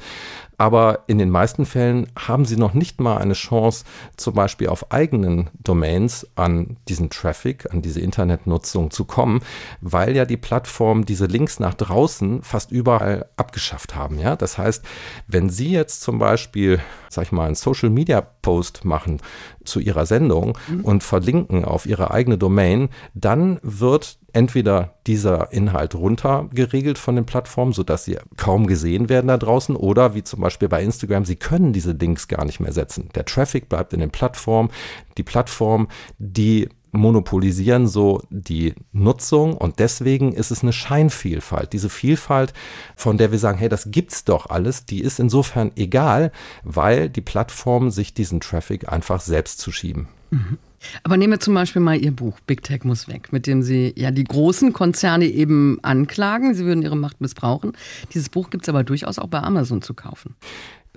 Aber 0.59 1.01
in 1.07 1.19
den 1.19 1.31
meisten 1.31 1.67
Fällen 1.67 2.07
haben 2.19 2.47
sie 2.47 2.57
noch 2.57 2.73
nicht 2.73 3.01
mal 3.01 3.19
eine 3.19 3.35
Chance, 3.35 3.85
zum 4.17 4.35
Beispiel 4.35 4.69
auf 4.69 4.91
eigenen 4.91 5.51
Domains 5.63 6.27
an 6.35 6.79
diesen 6.89 7.11
Traffic, 7.11 7.73
an 7.73 7.83
diese 7.83 8.01
Internetnutzung 8.01 8.91
zu 8.91 9.05
kommen, 9.05 9.41
weil 9.81 10.17
ja 10.17 10.25
die 10.25 10.39
Plattformen 10.39 11.05
diese 11.05 11.27
Links 11.27 11.61
nach 11.61 11.75
draußen 11.75 12.43
fast 12.43 12.73
überall 12.73 13.27
abgeschafft 13.37 13.95
haben. 13.95 14.19
Ja? 14.19 14.37
Das 14.37 14.57
heißt, 14.57 14.85
wenn 15.27 15.51
Sie 15.51 15.73
jetzt 15.73 16.01
zum 16.01 16.19
Beispiel, 16.19 16.81
sag 17.11 17.25
ich 17.25 17.33
mal, 17.33 17.47
einen 17.47 17.55
Social 17.55 17.91
Media 17.91 18.23
Post 18.23 18.85
machen 18.85 19.21
zu 19.67 19.81
Ihrer 19.81 20.07
Sendung 20.07 20.57
mhm. 20.69 20.81
und 20.85 21.03
verlinken 21.03 21.65
auf 21.65 21.87
Ihre 21.87 22.11
eigene 22.11 22.39
Domain, 22.39 22.89
dann 23.15 23.59
wird 23.63 24.19
entweder 24.33 24.95
dieser 25.07 25.53
Inhalt 25.53 25.95
runtergeregelt 25.95 26.99
von 26.99 27.17
den 27.17 27.25
Plattformen, 27.25 27.73
sodass 27.73 28.05
sie 28.05 28.19
kaum 28.37 28.67
gesehen 28.67 29.09
werden 29.09 29.29
da 29.29 29.39
draußen, 29.39 29.75
oder 29.75 30.15
wie 30.15 30.25
zum 30.25 30.41
Beispiel 30.41 30.69
bei 30.69 30.83
Instagram, 30.83 31.25
sie 31.25 31.37
können 31.37 31.73
diese 31.73 31.93
Links 31.93 32.29
gar 32.29 32.45
nicht 32.45 32.61
mehr 32.61 32.73
setzen. 32.73 33.09
Der 33.15 33.25
Traffic 33.25 33.69
bleibt 33.69 33.95
in 33.95 34.01
den 34.01 34.11
Plattformen. 34.11 34.71
Die 35.17 35.23
Plattform, 35.23 35.89
die 36.19 36.69
monopolisieren 36.97 37.87
so 37.87 38.23
die 38.31 38.75
Nutzung 38.93 39.57
und 39.57 39.79
deswegen 39.79 40.33
ist 40.33 40.51
es 40.51 40.63
eine 40.63 40.73
Scheinvielfalt. 40.73 41.73
Diese 41.73 41.89
Vielfalt, 41.89 42.53
von 42.97 43.19
der 43.19 43.33
wir 43.33 43.39
sagen, 43.39 43.59
hey, 43.59 43.69
das 43.69 43.91
gibt's 43.91 44.25
doch 44.25 44.51
alles, 44.51 44.87
die 44.87 45.01
ist 45.01 45.21
insofern 45.21 45.73
egal, 45.77 46.33
weil 46.65 47.09
die 47.09 47.21
Plattformen 47.21 47.91
sich 47.91 48.15
diesen 48.15 48.41
Traffic 48.41 48.93
einfach 48.93 49.21
selbst 49.21 49.59
zuschieben. 49.59 50.09
Mhm. 50.31 50.59
Aber 51.03 51.17
nehmen 51.17 51.33
wir 51.33 51.41
zum 51.41 51.55
Beispiel 51.55 51.83
mal 51.83 51.97
Ihr 51.97 52.13
Buch 52.13 52.39
Big 52.47 52.63
Tech 52.63 52.85
muss 52.85 53.09
weg, 53.09 53.33
mit 53.33 53.47
dem 53.47 53.63
Sie 53.63 53.93
ja 53.97 54.11
die 54.11 54.25
großen 54.25 54.73
Konzerne 54.73 55.27
eben 55.27 55.79
anklagen. 55.83 56.55
Sie 56.55 56.65
würden 56.65 56.83
ihre 56.83 56.97
Macht 56.97 57.21
missbrauchen. 57.21 57.73
Dieses 58.13 58.29
Buch 58.29 58.51
gibt 58.51 58.65
es 58.65 58.69
aber 58.69 58.85
durchaus 58.85 59.19
auch 59.19 59.29
bei 59.29 59.41
Amazon 59.41 59.83
zu 59.83 59.95
kaufen. 59.95 60.37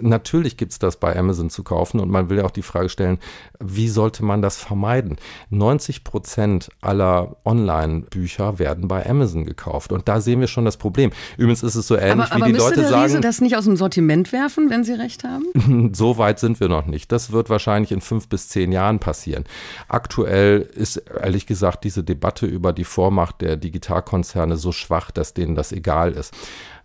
Natürlich 0.02 0.58
gibt 0.58 0.72
es 0.72 0.80
das 0.80 0.98
bei 0.98 1.16
Amazon 1.18 1.50
zu 1.50 1.64
kaufen 1.64 2.00
und 2.00 2.10
man 2.10 2.30
will 2.30 2.38
ja 2.38 2.46
auch 2.46 2.52
die 2.52 2.62
Frage 2.62 2.90
stellen, 2.90 3.20
wie 3.60 3.90
sollte 3.90 4.24
man 4.24 4.42
das 4.42 4.58
vermeiden? 4.58 5.18
90 5.50 6.04
Prozent 6.04 6.70
aller 6.82 7.38
Online-Bücher 7.46 8.60
werden 8.60 8.88
bei 8.88 9.08
Amazon 9.08 9.46
gekauft 9.46 9.92
und 9.92 10.08
da 10.08 10.22
sehen 10.22 10.40
wir 10.40 10.48
schon 10.48 10.66
das 10.66 10.78
Problem. 10.78 11.12
Übrigens 11.38 11.64
ist 11.64 11.76
es 11.76 11.88
so 11.88 11.96
ähnlich, 11.96 12.32
aber, 12.32 12.36
aber 12.36 12.48
wie 12.48 12.54
die 12.54 12.58
Leute 12.60 12.82
der 12.82 12.90
sagen. 12.90 13.04
Riese 13.04 13.22
das 13.22 13.42
nicht 13.42 13.56
aus 13.56 13.66
dem 13.66 13.76
Sortiment 13.76 14.32
werfen, 14.32 14.70
wenn 14.70 14.84
Sie 14.84 14.94
recht 14.94 15.24
haben? 15.24 15.94
so 15.94 16.18
weit 16.18 16.40
sind 16.40 16.60
wir 16.60 16.70
noch 16.70 16.86
nicht. 16.86 17.12
Das 17.12 17.32
wird 17.32 17.50
wahrscheinlich 17.50 17.92
in 17.92 18.02
fünf 18.02 18.28
bis 18.28 18.50
zehn 18.50 18.72
Jahren 18.72 19.00
passieren. 19.00 19.46
Aktuell 19.88 20.62
ist 20.62 20.98
ehrlich 20.98 21.46
gesagt 21.46 21.84
diese 21.84 22.04
Debatte 22.04 22.46
über 22.46 22.74
die 22.74 22.84
Vormacht 22.84 23.42
der 23.42 23.58
Digitalkonzerne 23.58 24.58
so 24.58 24.72
schwach, 24.72 25.12
dass 25.12 25.34
denen 25.34 25.56
das 25.56 25.72
egal 25.72 26.14
ist. 26.14 26.34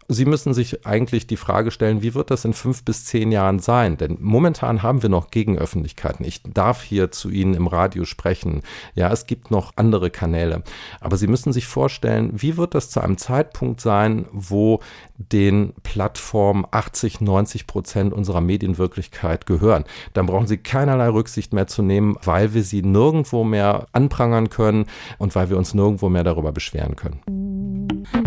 Sie 0.08 0.24
müssen 0.26 0.52
sich 0.52 0.86
eigentlich 0.86 1.26
die 1.26 1.36
Frage 1.36 1.70
stellen, 1.70 2.02
wie 2.02 2.14
wird 2.14 2.30
das 2.30 2.44
in 2.44 2.52
fünf 2.52 2.84
bis 2.84 3.04
zehn 3.04 3.32
Jahren 3.32 3.58
sein? 3.58 3.96
Denn 3.96 4.18
momentan 4.20 4.82
haben 4.82 5.02
wir 5.02 5.08
noch 5.08 5.30
Gegenöffentlichkeiten. 5.30 6.24
Ich 6.24 6.42
darf 6.42 6.82
hier 6.82 7.10
zu 7.10 7.30
Ihnen 7.30 7.54
im 7.54 7.66
Radio 7.66 8.04
sprechen. 8.04 8.62
Ja, 8.94 9.10
es 9.10 9.26
gibt 9.26 9.50
noch 9.50 9.72
andere 9.76 10.10
Kanäle. 10.10 10.62
Aber 11.00 11.16
Sie 11.16 11.26
müssen 11.26 11.52
sich 11.52 11.66
vorstellen, 11.66 12.30
wie 12.34 12.56
wird 12.56 12.74
das 12.74 12.90
zu 12.90 13.00
einem 13.00 13.18
Zeitpunkt 13.18 13.80
sein, 13.80 14.26
wo 14.32 14.80
den 15.16 15.72
Plattformen 15.82 16.66
80, 16.70 17.20
90 17.20 17.66
Prozent 17.66 18.12
unserer 18.12 18.40
Medienwirklichkeit 18.40 19.46
gehören? 19.46 19.84
Dann 20.12 20.26
brauchen 20.26 20.46
Sie 20.46 20.58
keinerlei 20.58 21.08
Rücksicht 21.08 21.52
mehr 21.52 21.66
zu 21.66 21.82
nehmen, 21.82 22.16
weil 22.22 22.52
wir 22.52 22.62
sie 22.62 22.82
nirgendwo 22.82 23.44
mehr 23.44 23.86
anprangern 23.92 24.50
können 24.50 24.86
und 25.18 25.34
weil 25.34 25.50
wir 25.50 25.56
uns 25.56 25.74
nirgendwo 25.74 26.08
mehr 26.08 26.24
darüber 26.24 26.52
beschweren 26.52 26.96
können. 26.96 27.43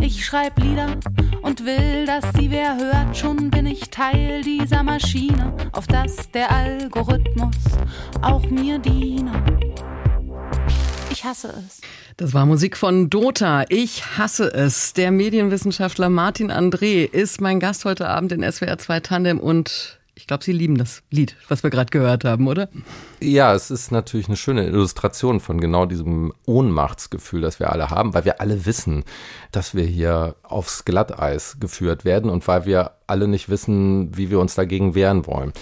Ich 0.02 0.26
schreib 0.26 0.60
Lieder 0.60 0.98
und 1.42 1.66
will, 1.66 2.06
dass 2.06 2.24
sie 2.36 2.52
wer 2.52 2.78
hört. 2.78 3.18
Schon 3.18 3.50
bin 3.50 3.66
ich 3.66 3.90
Teil 3.90 4.42
dieser 4.42 4.84
Maschine, 4.84 5.56
auf 5.74 5.88
das 5.88 6.32
der 6.32 6.52
Algorithmus 6.52 7.56
auch 8.22 8.44
mir 8.50 8.80
diene. 8.80 9.32
Ich 11.12 11.24
hasse 11.24 11.54
es. 11.66 11.82
Das 12.18 12.34
war 12.34 12.46
Musik 12.46 12.78
von 12.78 13.10
Dota. 13.10 13.66
Ich 13.70 14.18
hasse 14.18 14.54
es. 14.54 14.94
Der 14.94 15.12
Medienwissenschaftler 15.12 16.10
Martin 16.10 16.52
André 16.52 17.10
ist 17.10 17.42
mein 17.42 17.60
Gast 17.60 17.86
heute 17.86 18.08
Abend 18.08 18.32
in 18.32 18.44
SWR 18.44 18.78
2 18.78 19.00
Tandem 19.00 19.40
und 19.40 20.00
ich 20.18 20.26
glaube, 20.26 20.44
Sie 20.44 20.52
lieben 20.52 20.78
das 20.78 21.04
Lied, 21.12 21.36
was 21.48 21.62
wir 21.62 21.70
gerade 21.70 21.92
gehört 21.92 22.26
haben, 22.26 22.48
oder? 22.48 22.70
Ja, 23.20 23.54
es 23.54 23.70
ist 23.70 23.92
natürlich 23.92 24.28
eine 24.28 24.36
schöne 24.36 24.66
Illustration 24.66 25.40
von 25.40 25.62
genau 25.62 25.86
diesem 25.86 26.34
Ohnmachtsgefühl, 26.46 27.42
das 27.42 27.60
wir 27.60 27.72
alle 27.72 27.92
haben, 27.92 28.16
weil 28.16 28.26
wir 28.26 28.42
alle 28.42 28.66
wissen, 28.66 29.04
dass 29.52 29.76
wir 29.76 29.84
hier 29.84 30.36
aufs 30.42 30.86
Glatteis 30.86 31.58
geführt 31.60 32.04
werden 32.04 32.32
und 32.32 32.48
weil 32.48 32.66
wir 32.66 32.94
alle 33.06 33.28
nicht 33.28 33.48
wissen, 33.48 34.18
wie 34.18 34.32
wir 34.32 34.40
uns 34.40 34.56
dagegen 34.56 34.96
wehren 34.96 35.28
wollen. 35.28 35.54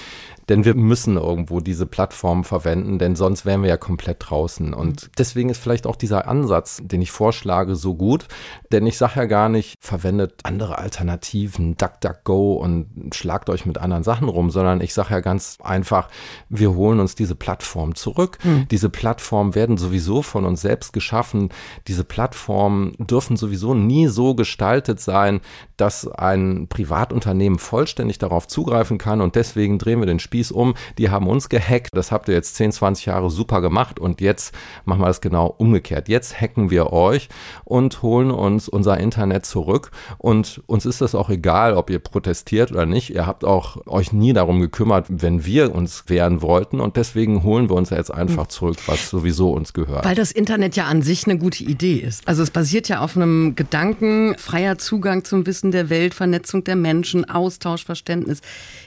Denn 0.49 0.65
wir 0.65 0.75
müssen 0.75 1.17
irgendwo 1.17 1.59
diese 1.59 1.85
Plattform 1.85 2.43
verwenden, 2.43 2.99
denn 2.99 3.15
sonst 3.15 3.45
wären 3.45 3.61
wir 3.61 3.69
ja 3.69 3.77
komplett 3.77 4.17
draußen. 4.19 4.73
Und 4.73 5.09
deswegen 5.17 5.49
ist 5.49 5.61
vielleicht 5.61 5.87
auch 5.87 5.95
dieser 5.95 6.27
Ansatz, 6.27 6.81
den 6.83 7.01
ich 7.01 7.11
vorschlage, 7.11 7.75
so 7.75 7.95
gut. 7.95 8.27
Denn 8.71 8.85
ich 8.85 8.97
sage 8.97 9.13
ja 9.17 9.25
gar 9.25 9.49
nicht, 9.49 9.77
verwendet 9.79 10.33
andere 10.43 10.77
Alternativen, 10.77 11.77
DuckDuckGo 11.77 12.53
und 12.53 13.13
schlagt 13.13 13.49
euch 13.49 13.65
mit 13.65 13.77
anderen 13.77 14.03
Sachen 14.03 14.29
rum, 14.29 14.49
sondern 14.49 14.81
ich 14.81 14.93
sage 14.93 15.13
ja 15.13 15.19
ganz 15.19 15.57
einfach, 15.63 16.09
wir 16.49 16.75
holen 16.75 16.99
uns 16.99 17.15
diese 17.15 17.35
Plattform 17.35 17.95
zurück. 17.95 18.37
Mhm. 18.43 18.67
Diese 18.69 18.89
Plattformen 18.89 19.55
werden 19.55 19.77
sowieso 19.77 20.21
von 20.21 20.45
uns 20.45 20.61
selbst 20.61 20.93
geschaffen. 20.93 21.49
Diese 21.87 22.03
Plattformen 22.03 22.93
dürfen 22.99 23.37
sowieso 23.37 23.73
nie 23.73 24.07
so 24.07 24.35
gestaltet 24.35 24.99
sein, 24.99 25.41
dass 25.77 26.07
ein 26.07 26.67
Privatunternehmen 26.67 27.59
vollständig 27.59 28.17
darauf 28.17 28.47
zugreifen 28.47 28.97
kann. 28.97 29.21
Und 29.21 29.35
deswegen 29.35 29.77
drehen 29.77 29.99
wir 29.99 30.05
den 30.05 30.19
Spieß 30.19 30.51
um, 30.51 30.75
die 30.97 31.09
haben 31.09 31.27
uns 31.27 31.49
gehackt, 31.49 31.89
das 31.93 32.11
habt 32.11 32.27
ihr 32.27 32.35
jetzt 32.35 32.55
10, 32.55 32.71
20 32.71 33.05
Jahre 33.05 33.29
super 33.29 33.61
gemacht 33.61 33.99
und 33.99 34.21
jetzt 34.21 34.53
machen 34.85 35.01
wir 35.01 35.07
das 35.07 35.21
genau 35.21 35.47
umgekehrt. 35.57 36.09
Jetzt 36.09 36.39
hacken 36.39 36.69
wir 36.69 36.93
euch 36.93 37.29
und 37.63 38.01
holen 38.01 38.31
uns 38.31 38.67
unser 38.69 38.97
Internet 38.97 39.45
zurück 39.45 39.91
und 40.17 40.61
uns 40.67 40.85
ist 40.85 41.01
das 41.01 41.15
auch 41.15 41.29
egal, 41.29 41.75
ob 41.75 41.89
ihr 41.89 41.99
protestiert 41.99 42.71
oder 42.71 42.85
nicht. 42.85 43.09
Ihr 43.09 43.25
habt 43.25 43.43
auch 43.45 43.77
euch 43.87 44.13
nie 44.13 44.33
darum 44.33 44.59
gekümmert, 44.59 45.05
wenn 45.09 45.45
wir 45.45 45.73
uns 45.73 46.05
wehren 46.07 46.41
wollten 46.41 46.79
und 46.79 46.97
deswegen 46.97 47.43
holen 47.43 47.69
wir 47.69 47.75
uns 47.75 47.89
jetzt 47.89 48.13
einfach 48.13 48.47
zurück, 48.47 48.77
was 48.87 49.09
sowieso 49.09 49.51
uns 49.51 49.73
gehört. 49.73 50.05
Weil 50.05 50.15
das 50.15 50.31
Internet 50.31 50.75
ja 50.75 50.85
an 50.85 51.01
sich 51.01 51.25
eine 51.25 51.37
gute 51.37 51.63
Idee 51.63 51.95
ist. 51.95 52.27
Also 52.27 52.43
es 52.43 52.51
basiert 52.51 52.89
ja 52.89 52.99
auf 52.99 53.15
einem 53.15 53.55
Gedanken, 53.55 54.35
freier 54.37 54.77
Zugang 54.77 55.23
zum 55.23 55.45
Wissen 55.45 55.64
der 55.71 55.89
Welt, 55.89 56.13
Vernetzung 56.13 56.63
der 56.63 56.75
Menschen, 56.75 57.29
Austausch, 57.29 57.85
Verständnis. 57.85 58.41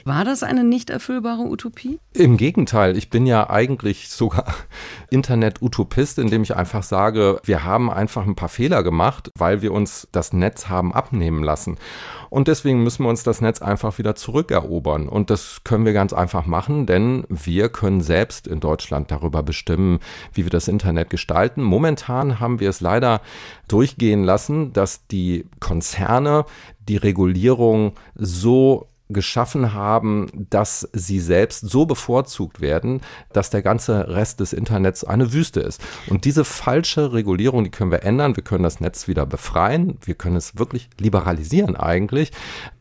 War 0.05 0.25
das 0.25 0.43
eine 0.43 0.63
nicht 0.63 0.89
erfüllbare 0.89 1.43
Utopie? 1.43 1.99
Im 2.13 2.37
Gegenteil, 2.37 2.97
ich 2.97 3.09
bin 3.09 3.25
ja 3.25 3.49
eigentlich 3.49 4.09
sogar 4.09 4.53
Internet-Utopist, 5.09 6.19
indem 6.19 6.43
ich 6.43 6.55
einfach 6.55 6.83
sage, 6.83 7.39
wir 7.43 7.63
haben 7.63 7.89
einfach 7.89 8.25
ein 8.25 8.35
paar 8.35 8.49
Fehler 8.49 8.83
gemacht, 8.83 9.31
weil 9.35 9.61
wir 9.61 9.71
uns 9.71 10.07
das 10.11 10.33
Netz 10.33 10.69
haben 10.69 10.93
abnehmen 10.93 11.43
lassen. 11.43 11.77
Und 12.29 12.47
deswegen 12.47 12.83
müssen 12.83 13.03
wir 13.03 13.09
uns 13.09 13.23
das 13.23 13.41
Netz 13.41 13.61
einfach 13.61 13.97
wieder 13.97 14.15
zurückerobern. 14.15 15.07
Und 15.07 15.29
das 15.29 15.61
können 15.63 15.85
wir 15.85 15.93
ganz 15.93 16.13
einfach 16.13 16.45
machen, 16.45 16.85
denn 16.85 17.25
wir 17.29 17.69
können 17.69 18.01
selbst 18.01 18.47
in 18.47 18.59
Deutschland 18.59 19.11
darüber 19.11 19.43
bestimmen, 19.43 19.99
wie 20.33 20.45
wir 20.45 20.51
das 20.51 20.67
Internet 20.67 21.09
gestalten. 21.09 21.63
Momentan 21.63 22.39
haben 22.39 22.59
wir 22.59 22.69
es 22.69 22.81
leider 22.81 23.21
durchgehen 23.67 24.23
lassen, 24.23 24.73
dass 24.73 25.07
die 25.07 25.45
Konzerne 25.59 26.45
die 26.87 26.97
Regulierung 26.97 27.93
so 28.15 28.88
geschaffen 29.09 29.73
haben, 29.73 30.27
dass 30.49 30.87
sie 30.93 31.19
selbst 31.19 31.67
so 31.67 31.85
bevorzugt 31.85 32.61
werden, 32.61 33.01
dass 33.33 33.49
der 33.49 33.63
ganze 33.63 34.07
Rest 34.07 34.39
des 34.39 34.53
Internets 34.53 35.03
eine 35.03 35.33
Wüste 35.33 35.61
ist. 35.61 35.81
Und 36.07 36.25
diese 36.25 36.45
falsche 36.45 37.11
Regulierung, 37.11 37.63
die 37.63 37.71
können 37.71 37.91
wir 37.91 38.03
ändern. 38.03 38.35
Wir 38.35 38.43
können 38.43 38.63
das 38.63 38.79
Netz 38.79 39.07
wieder 39.07 39.25
befreien. 39.25 39.97
Wir 40.03 40.13
können 40.13 40.35
es 40.35 40.57
wirklich 40.57 40.89
liberalisieren 40.99 41.75
eigentlich 41.75 42.31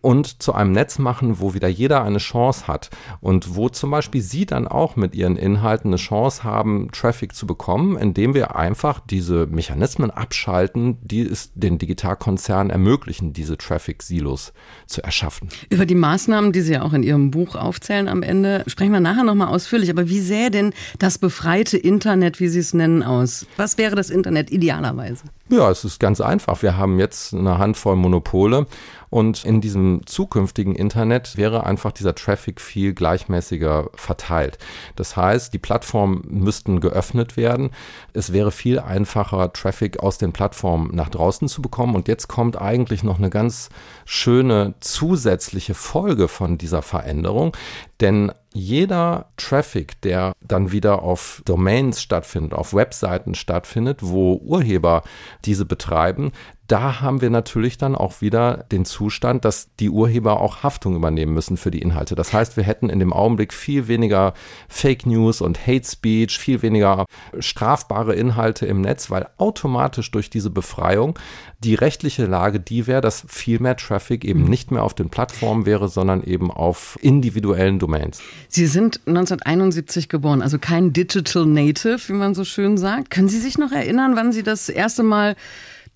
und 0.01 0.43
zu 0.43 0.55
einem 0.55 0.73
Netz 0.73 0.99
machen, 0.99 1.41
wo 1.41 1.55
wieder 1.55 1.69
jeder 1.69 2.03
eine 2.03 2.19
Chance 2.19 2.67
hat 2.67 2.91
und 3.21 3.57
wo 3.57 3.69
zum 3.69 3.91
Beispiel 3.91 4.23
Sie 4.23 4.47
dann 4.47 4.69
auch 4.69 4.97
mit 4.97 5.15
Ihren 5.15 5.37
Inhalten 5.37 5.91
eine 5.91 5.97
Chance 5.97 6.45
haben, 6.45 6.91
Traffic 6.93 7.35
zu 7.35 7.47
bekommen, 7.47 7.97
indem 7.97 8.35
wir 8.35 8.57
einfach 8.57 9.01
diese 9.01 9.47
Mechanismen 9.47 10.11
abschalten, 10.11 10.99
die 11.03 11.23
es 11.23 11.53
den 11.55 11.79
Digitalkonzernen 11.79 12.71
ermöglichen, 12.71 13.33
diese 13.33 13.59
Traffic-Silos 13.59 14.53
zu 14.87 15.03
erschaffen. 15.03 15.49
Über 15.69 15.85
die 15.85 15.95
Maßnahmen, 16.19 16.51
die 16.51 16.63
Sie 16.63 16.73
ja 16.73 16.83
auch 16.83 16.95
in 16.95 17.05
Ihrem 17.05 17.31
Buch 17.31 17.55
aufzählen 17.55 18.09
am 18.09 18.25
Ende, 18.25 18.65
sprechen 18.67 18.91
wir 18.91 18.99
nachher 18.99 19.23
nochmal 19.23 19.55
ausführlich. 19.55 19.89
Aber 19.89 20.09
wie 20.09 20.19
sähe 20.19 20.51
denn 20.51 20.73
das 20.99 21.17
befreite 21.19 21.79
Internet, 21.79 22.41
wie 22.41 22.49
Sie 22.49 22.59
es 22.59 22.75
nennen, 22.75 23.05
aus? 23.05 23.47
Was 23.57 23.79
wäre 23.79 23.95
das 23.95 24.11
Internet 24.11 24.51
idealerweise? 24.51 25.23
Ja, 25.51 25.71
es 25.71 25.83
ist 25.83 25.99
ganz 25.99 26.21
einfach. 26.21 26.61
Wir 26.63 26.77
haben 26.77 26.99
jetzt 26.99 27.33
eine 27.33 27.57
Handvoll 27.57 27.97
Monopole 27.97 28.67
und 29.09 29.47
in 29.47 29.63
diesem 29.63 30.03
zukünftigen 30.07 30.75
Internet 30.75 31.39
wäre 31.39 31.65
einfach 31.65 31.93
dieser 31.93 32.15
Traffic 32.15 32.61
viel 32.61 32.93
gleichmäßiger 32.93 33.89
verteilt. 33.95 34.59
Das 34.97 35.17
heißt, 35.17 35.55
die 35.55 35.59
Plattformen 35.59 36.23
müssten 36.29 36.81
geöffnet 36.81 37.39
werden. 37.39 37.71
Es 38.13 38.35
wäre 38.35 38.51
viel 38.51 38.79
einfacher, 38.79 39.51
Traffic 39.55 40.01
aus 40.01 40.19
den 40.19 40.33
Plattformen 40.33 40.95
nach 40.95 41.09
draußen 41.09 41.49
zu 41.49 41.63
bekommen. 41.63 41.95
Und 41.95 42.09
jetzt 42.09 42.29
kommt 42.29 42.61
eigentlich 42.61 43.03
noch 43.03 43.17
eine 43.17 43.31
ganz 43.31 43.71
schöne 44.05 44.75
zusätzliche 44.81 45.73
Folge 45.73 46.29
von 46.29 46.59
dieser 46.59 46.83
Veränderung. 46.83 47.57
Denn 48.01 48.33
jeder 48.53 49.27
Traffic, 49.37 50.01
der 50.03 50.33
dann 50.41 50.73
wieder 50.73 51.03
auf 51.03 51.43
Domains 51.45 52.01
stattfindet, 52.01 52.55
auf 52.55 52.73
Webseiten 52.75 53.35
stattfindet, 53.35 54.01
wo 54.03 54.35
Urheber 54.35 55.03
diese 55.45 55.65
betreiben, 55.65 56.33
da 56.69 57.01
haben 57.01 57.23
wir 57.23 57.31
natürlich 57.31 57.79
dann 57.79 57.95
auch 57.95 58.21
wieder 58.21 58.67
den 58.71 58.85
Zustand, 58.85 59.47
dass 59.47 59.75
die 59.81 59.89
Urheber 59.89 60.41
auch 60.41 60.63
Haftung 60.63 60.95
übernehmen 60.95 61.33
müssen 61.33 61.57
für 61.57 61.71
die 61.71 61.81
Inhalte. 61.81 62.15
Das 62.15 62.35
heißt, 62.35 62.59
wir 62.59 62.65
hätten 62.65 62.91
in 62.91 62.99
dem 62.99 63.13
Augenblick 63.15 63.55
viel 63.55 63.89
weniger 63.89 64.35
Fake 64.69 65.07
News 65.07 65.41
und 65.41 65.67
Hate 65.67 65.87
Speech, 65.87 66.39
viel 66.39 66.61
weniger 66.61 67.07
strafbare 67.39 68.15
Inhalte 68.15 68.67
im 68.67 68.83
Netz, 68.83 69.11
weil 69.11 69.29
automatisch 69.39 70.11
durch 70.11 70.29
diese 70.29 70.51
Befreiung 70.51 71.19
die 71.65 71.75
rechtliche 71.75 72.27
Lage 72.27 72.61
die 72.61 72.87
wäre, 72.87 73.01
dass 73.01 73.25
viel 73.27 73.61
mehr 73.61 73.77
Traffic 73.77 74.25
eben 74.27 74.43
mhm. 74.43 74.51
nicht 74.51 74.71
mehr 74.71 74.85
auf 74.85 74.93
den 74.93 75.09
Plattformen 75.09 75.65
wäre, 75.65 75.89
sondern 75.89 76.23
eben 76.23 76.51
auf 76.51 76.99
individuellen 77.01 77.79
Domains. 77.79 78.21
Sie 78.49 78.67
sind 78.67 79.01
1971 79.07 80.11
geboren, 80.11 80.43
also 80.43 80.59
kein 80.59 80.93
Digital 80.93 81.47
Native, 81.47 81.99
wie 82.09 82.13
man 82.13 82.35
so 82.35 82.45
schön 82.45 82.77
sagt. 82.77 83.09
Können 83.11 83.29
Sie 83.29 83.41
sich 83.41 83.57
noch 83.57 83.73
erinnern, 83.73 84.17
wann 84.17 84.33
Sie 84.33 84.43
das 84.43 84.69
erste 84.69 85.03
Mal 85.03 85.35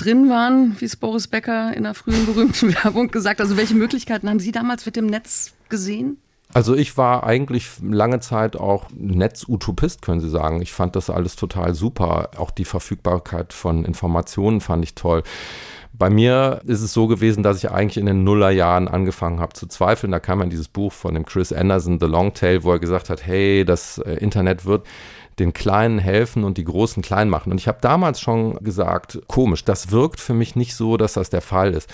drin 0.02 0.28
waren, 0.28 0.76
wie 0.78 0.84
es 0.84 0.96
Boris 0.96 1.28
Becker 1.28 1.74
in 1.76 1.84
der 1.84 1.94
frühen 1.94 2.26
berühmten 2.26 2.74
Werbung 2.84 3.08
gesagt 3.08 3.40
hat. 3.40 3.46
Also 3.46 3.56
welche 3.56 3.74
Möglichkeiten 3.74 4.28
haben 4.28 4.40
Sie 4.40 4.52
damals 4.52 4.86
mit 4.86 4.96
dem 4.96 5.06
Netz 5.06 5.52
gesehen? 5.68 6.18
Also 6.54 6.74
ich 6.74 6.98
war 6.98 7.24
eigentlich 7.24 7.68
lange 7.82 8.20
Zeit 8.20 8.56
auch 8.56 8.88
Netzutopist, 8.94 10.02
können 10.02 10.20
Sie 10.20 10.28
sagen. 10.28 10.60
Ich 10.60 10.72
fand 10.72 10.96
das 10.96 11.08
alles 11.08 11.36
total 11.36 11.74
super. 11.74 12.30
Auch 12.36 12.50
die 12.50 12.66
Verfügbarkeit 12.66 13.54
von 13.54 13.84
Informationen 13.84 14.60
fand 14.60 14.84
ich 14.84 14.94
toll. 14.94 15.22
Bei 15.94 16.10
mir 16.10 16.60
ist 16.66 16.82
es 16.82 16.92
so 16.92 17.06
gewesen, 17.06 17.42
dass 17.42 17.58
ich 17.58 17.70
eigentlich 17.70 17.98
in 17.98 18.06
den 18.06 18.24
Nullerjahren 18.24 18.88
angefangen 18.88 19.40
habe 19.40 19.52
zu 19.52 19.66
zweifeln. 19.66 20.10
Da 20.10 20.20
kam 20.20 20.40
dann 20.40 20.50
dieses 20.50 20.68
Buch 20.68 20.92
von 20.92 21.14
dem 21.14 21.24
Chris 21.24 21.52
Anderson, 21.52 22.00
The 22.00 22.06
Long 22.06 22.34
Tail, 22.34 22.64
wo 22.64 22.72
er 22.72 22.78
gesagt 22.78 23.08
hat, 23.08 23.26
hey, 23.26 23.64
das 23.64 23.98
äh, 23.98 24.14
Internet 24.14 24.64
wird 24.64 24.86
den 25.38 25.52
Kleinen 25.52 25.98
helfen 25.98 26.44
und 26.44 26.58
die 26.58 26.64
Großen 26.64 27.02
klein 27.02 27.28
machen. 27.28 27.52
Und 27.52 27.58
ich 27.58 27.68
habe 27.68 27.78
damals 27.80 28.20
schon 28.20 28.54
gesagt, 28.62 29.20
komisch, 29.28 29.64
das 29.64 29.90
wirkt 29.90 30.20
für 30.20 30.34
mich 30.34 30.56
nicht 30.56 30.74
so, 30.74 30.96
dass 30.96 31.14
das 31.14 31.30
der 31.30 31.42
Fall 31.42 31.74
ist. 31.74 31.88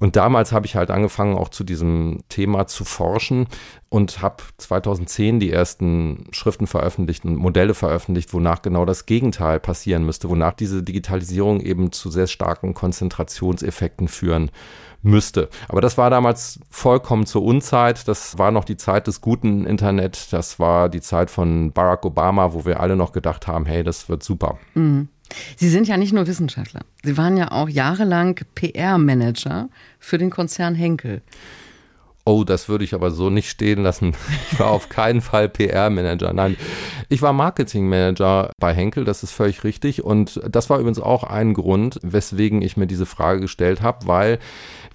Und 0.00 0.14
damals 0.14 0.52
habe 0.52 0.64
ich 0.64 0.76
halt 0.76 0.92
angefangen, 0.92 1.36
auch 1.36 1.48
zu 1.48 1.64
diesem 1.64 2.20
Thema 2.28 2.68
zu 2.68 2.84
forschen 2.84 3.48
und 3.88 4.22
habe 4.22 4.44
2010 4.58 5.40
die 5.40 5.50
ersten 5.50 6.26
Schriften 6.30 6.68
veröffentlicht 6.68 7.24
und 7.24 7.34
Modelle 7.34 7.74
veröffentlicht, 7.74 8.32
wonach 8.32 8.62
genau 8.62 8.84
das 8.84 9.06
Gegenteil 9.06 9.58
passieren 9.58 10.06
müsste, 10.06 10.28
wonach 10.28 10.52
diese 10.52 10.84
Digitalisierung 10.84 11.60
eben 11.60 11.90
zu 11.90 12.12
sehr 12.12 12.28
starken 12.28 12.74
Konzentrationseffekten 12.74 14.06
führen 14.06 14.52
müsste. 15.02 15.48
Aber 15.68 15.80
das 15.80 15.98
war 15.98 16.10
damals 16.10 16.60
vollkommen 16.70 17.26
zur 17.26 17.42
Unzeit. 17.42 18.08
Das 18.08 18.38
war 18.38 18.50
noch 18.50 18.64
die 18.64 18.76
Zeit 18.76 19.06
des 19.06 19.20
guten 19.20 19.64
Internet. 19.64 20.32
Das 20.32 20.58
war 20.58 20.88
die 20.88 21.00
Zeit 21.00 21.30
von 21.30 21.72
Barack 21.72 22.04
Obama, 22.04 22.52
wo 22.52 22.64
wir 22.64 22.80
alle 22.80 22.96
noch 22.96 23.12
gedacht 23.12 23.46
haben, 23.46 23.66
hey, 23.66 23.84
das 23.84 24.08
wird 24.08 24.22
super. 24.22 24.58
Mhm. 24.74 25.08
Sie 25.56 25.68
sind 25.68 25.86
ja 25.86 25.96
nicht 25.96 26.12
nur 26.12 26.26
Wissenschaftler. 26.26 26.80
Sie 27.02 27.16
waren 27.16 27.36
ja 27.36 27.52
auch 27.52 27.68
jahrelang 27.68 28.40
PR-Manager 28.54 29.68
für 29.98 30.18
den 30.18 30.30
Konzern 30.30 30.74
Henkel. 30.74 31.22
Oh, 32.24 32.44
das 32.44 32.68
würde 32.68 32.84
ich 32.84 32.92
aber 32.92 33.10
so 33.10 33.30
nicht 33.30 33.48
stehen 33.48 33.82
lassen. 33.82 34.14
Ich 34.52 34.60
war 34.60 34.70
auf 34.70 34.90
keinen 34.90 35.22
Fall 35.22 35.48
PR-Manager. 35.48 36.34
Nein, 36.34 36.56
ich 37.08 37.22
war 37.22 37.32
Marketing-Manager 37.32 38.50
bei 38.60 38.74
Henkel, 38.74 39.04
das 39.04 39.22
ist 39.22 39.32
völlig 39.32 39.64
richtig. 39.64 40.04
Und 40.04 40.40
das 40.46 40.68
war 40.68 40.78
übrigens 40.78 41.00
auch 41.00 41.24
ein 41.24 41.54
Grund, 41.54 41.98
weswegen 42.02 42.60
ich 42.60 42.76
mir 42.76 42.86
diese 42.86 43.06
Frage 43.06 43.40
gestellt 43.40 43.80
habe, 43.80 44.06
weil 44.06 44.38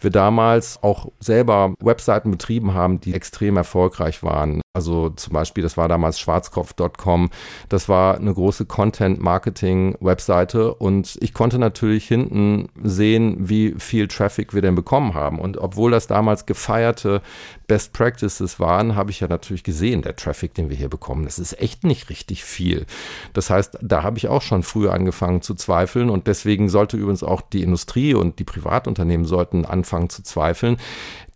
wir 0.04 0.12
damals 0.12 0.82
auch 0.82 1.12
selber 1.20 1.74
Webseiten 1.82 2.32
betrieben 2.32 2.74
haben, 2.74 3.00
die 3.00 3.14
extrem 3.14 3.58
erfolgreich 3.58 4.24
waren. 4.24 4.63
Also 4.76 5.12
zum 5.12 5.34
Beispiel, 5.34 5.62
das 5.62 5.78
war 5.78 5.88
damals 5.88 6.20
schwarzkopf.com. 6.20 7.30
Das 7.70 7.90
war 7.90 8.18
eine 8.18 8.34
große 8.34 8.66
Content-Marketing-Webseite 8.66 10.74
und 10.74 11.16
ich 11.22 11.36
konnte 11.36 11.60
natürlich 11.60 12.08
hinten 12.08 12.70
sehen, 12.82 13.36
wie 13.38 13.76
viel 13.78 14.08
Traffic 14.08 14.56
wir 14.56 14.64
denn 14.64 14.74
bekommen 14.74 15.14
haben. 15.14 15.38
Und 15.38 15.60
obwohl 15.60 15.92
das 15.92 16.08
damals 16.08 16.48
gefeierte 16.48 17.22
Best 17.68 17.94
Practices 17.94 18.60
waren, 18.60 18.96
habe 18.96 19.12
ich 19.12 19.20
ja 19.20 19.28
natürlich 19.28 19.64
gesehen, 19.64 20.02
der 20.02 20.16
Traffic, 20.16 20.56
den 20.56 20.72
wir 20.72 20.76
hier 20.76 20.90
bekommen, 20.90 21.26
das 21.26 21.38
ist 21.38 21.62
echt 21.62 21.84
nicht 21.84 22.10
richtig 22.10 22.44
viel. 22.44 22.88
Das 23.34 23.52
heißt, 23.52 23.78
da 23.80 24.02
habe 24.02 24.18
ich 24.18 24.28
auch 24.28 24.42
schon 24.42 24.64
früher 24.64 24.92
angefangen 24.92 25.44
zu 25.44 25.54
zweifeln 25.54 26.10
und 26.10 26.26
deswegen 26.26 26.68
sollte 26.68 26.98
übrigens 26.98 27.22
auch 27.22 27.42
die 27.42 27.62
Industrie 27.62 28.16
und 28.16 28.40
die 28.40 28.44
Privatunternehmen 28.44 29.28
sollten 29.28 29.66
anfangen 29.66 30.10
zu 30.10 30.24
zweifeln. 30.24 30.78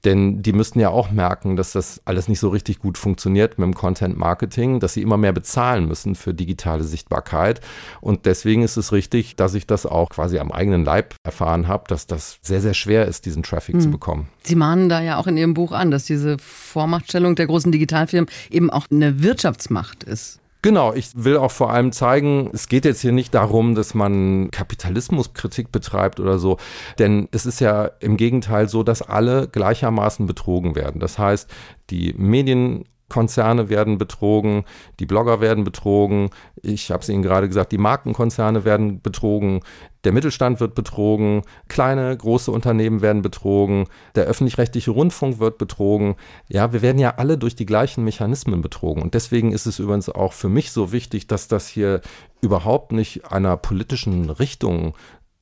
Denn 0.05 0.41
die 0.41 0.53
müssten 0.53 0.79
ja 0.79 0.89
auch 0.89 1.11
merken, 1.11 1.55
dass 1.55 1.71
das 1.71 2.01
alles 2.05 2.27
nicht 2.27 2.39
so 2.39 2.49
richtig 2.49 2.79
gut 2.79 2.97
funktioniert 2.97 3.57
mit 3.57 3.65
dem 3.65 3.73
Content 3.73 4.17
Marketing, 4.17 4.79
dass 4.79 4.93
sie 4.93 5.01
immer 5.01 5.17
mehr 5.17 5.33
bezahlen 5.33 5.87
müssen 5.87 6.15
für 6.15 6.33
digitale 6.33 6.83
Sichtbarkeit. 6.83 7.61
Und 8.01 8.25
deswegen 8.25 8.63
ist 8.63 8.77
es 8.77 8.91
richtig, 8.91 9.35
dass 9.35 9.53
ich 9.53 9.67
das 9.67 9.85
auch 9.85 10.09
quasi 10.09 10.39
am 10.39 10.51
eigenen 10.51 10.85
Leib 10.85 11.15
erfahren 11.23 11.67
habe, 11.67 11.85
dass 11.87 12.07
das 12.07 12.39
sehr, 12.41 12.61
sehr 12.61 12.73
schwer 12.73 13.05
ist, 13.07 13.25
diesen 13.25 13.43
Traffic 13.43 13.75
hm. 13.75 13.81
zu 13.81 13.91
bekommen. 13.91 14.27
Sie 14.43 14.55
mahnen 14.55 14.89
da 14.89 15.01
ja 15.01 15.17
auch 15.17 15.27
in 15.27 15.37
Ihrem 15.37 15.53
Buch 15.53 15.71
an, 15.71 15.91
dass 15.91 16.05
diese 16.05 16.37
Vormachtstellung 16.37 17.35
der 17.35 17.47
großen 17.47 17.71
Digitalfirmen 17.71 18.29
eben 18.49 18.69
auch 18.69 18.85
eine 18.91 19.21
Wirtschaftsmacht 19.21 20.03
ist. 20.03 20.39
Genau, 20.67 20.93
ich 20.93 21.11
will 21.15 21.37
auch 21.37 21.51
vor 21.51 21.71
allem 21.71 21.93
zeigen, 21.93 22.49
es 22.51 22.67
geht 22.67 22.83
jetzt 22.83 22.99
hier 22.99 23.13
nicht 23.13 23.33
darum, 23.33 23.73
dass 23.73 23.93
man 23.93 24.51
Kapitalismuskritik 24.51 25.71
betreibt 25.71 26.19
oder 26.19 26.39
so, 26.39 26.57
denn 26.99 27.29
es 27.31 27.45
ist 27.45 27.61
ja 27.61 27.85
im 28.01 28.17
Gegenteil 28.17 28.67
so, 28.67 28.83
dass 28.83 29.01
alle 29.01 29.47
gleichermaßen 29.47 30.25
betrogen 30.25 30.75
werden. 30.75 30.99
Das 30.99 31.17
heißt, 31.17 31.49
die 31.89 32.13
Medien 32.17 32.83
Konzerne 33.09 33.69
werden 33.69 33.97
betrogen, 33.97 34.65
die 34.99 35.05
Blogger 35.05 35.39
werden 35.39 35.63
betrogen, 35.63 36.29
ich 36.61 36.91
habe 36.91 37.01
es 37.01 37.09
Ihnen 37.09 37.23
gerade 37.23 37.47
gesagt, 37.47 37.71
die 37.71 37.77
Markenkonzerne 37.77 38.65
werden 38.65 39.01
betrogen, 39.01 39.61
der 40.03 40.11
Mittelstand 40.13 40.59
wird 40.59 40.75
betrogen, 40.75 41.41
kleine, 41.67 42.15
große 42.15 42.51
Unternehmen 42.51 43.01
werden 43.01 43.21
betrogen, 43.21 43.87
der 44.15 44.25
öffentlich-rechtliche 44.25 44.91
Rundfunk 44.91 45.39
wird 45.39 45.57
betrogen. 45.57 46.15
Ja, 46.47 46.71
wir 46.71 46.81
werden 46.81 46.99
ja 46.99 47.15
alle 47.17 47.37
durch 47.37 47.55
die 47.55 47.65
gleichen 47.65 48.03
Mechanismen 48.03 48.61
betrogen. 48.61 49.01
Und 49.01 49.15
deswegen 49.15 49.51
ist 49.51 49.65
es 49.65 49.79
übrigens 49.79 50.09
auch 50.09 50.33
für 50.33 50.49
mich 50.49 50.71
so 50.71 50.91
wichtig, 50.91 51.27
dass 51.27 51.47
das 51.47 51.67
hier 51.67 52.01
überhaupt 52.41 52.91
nicht 52.91 53.31
einer 53.31 53.57
politischen 53.57 54.29
Richtung 54.29 54.93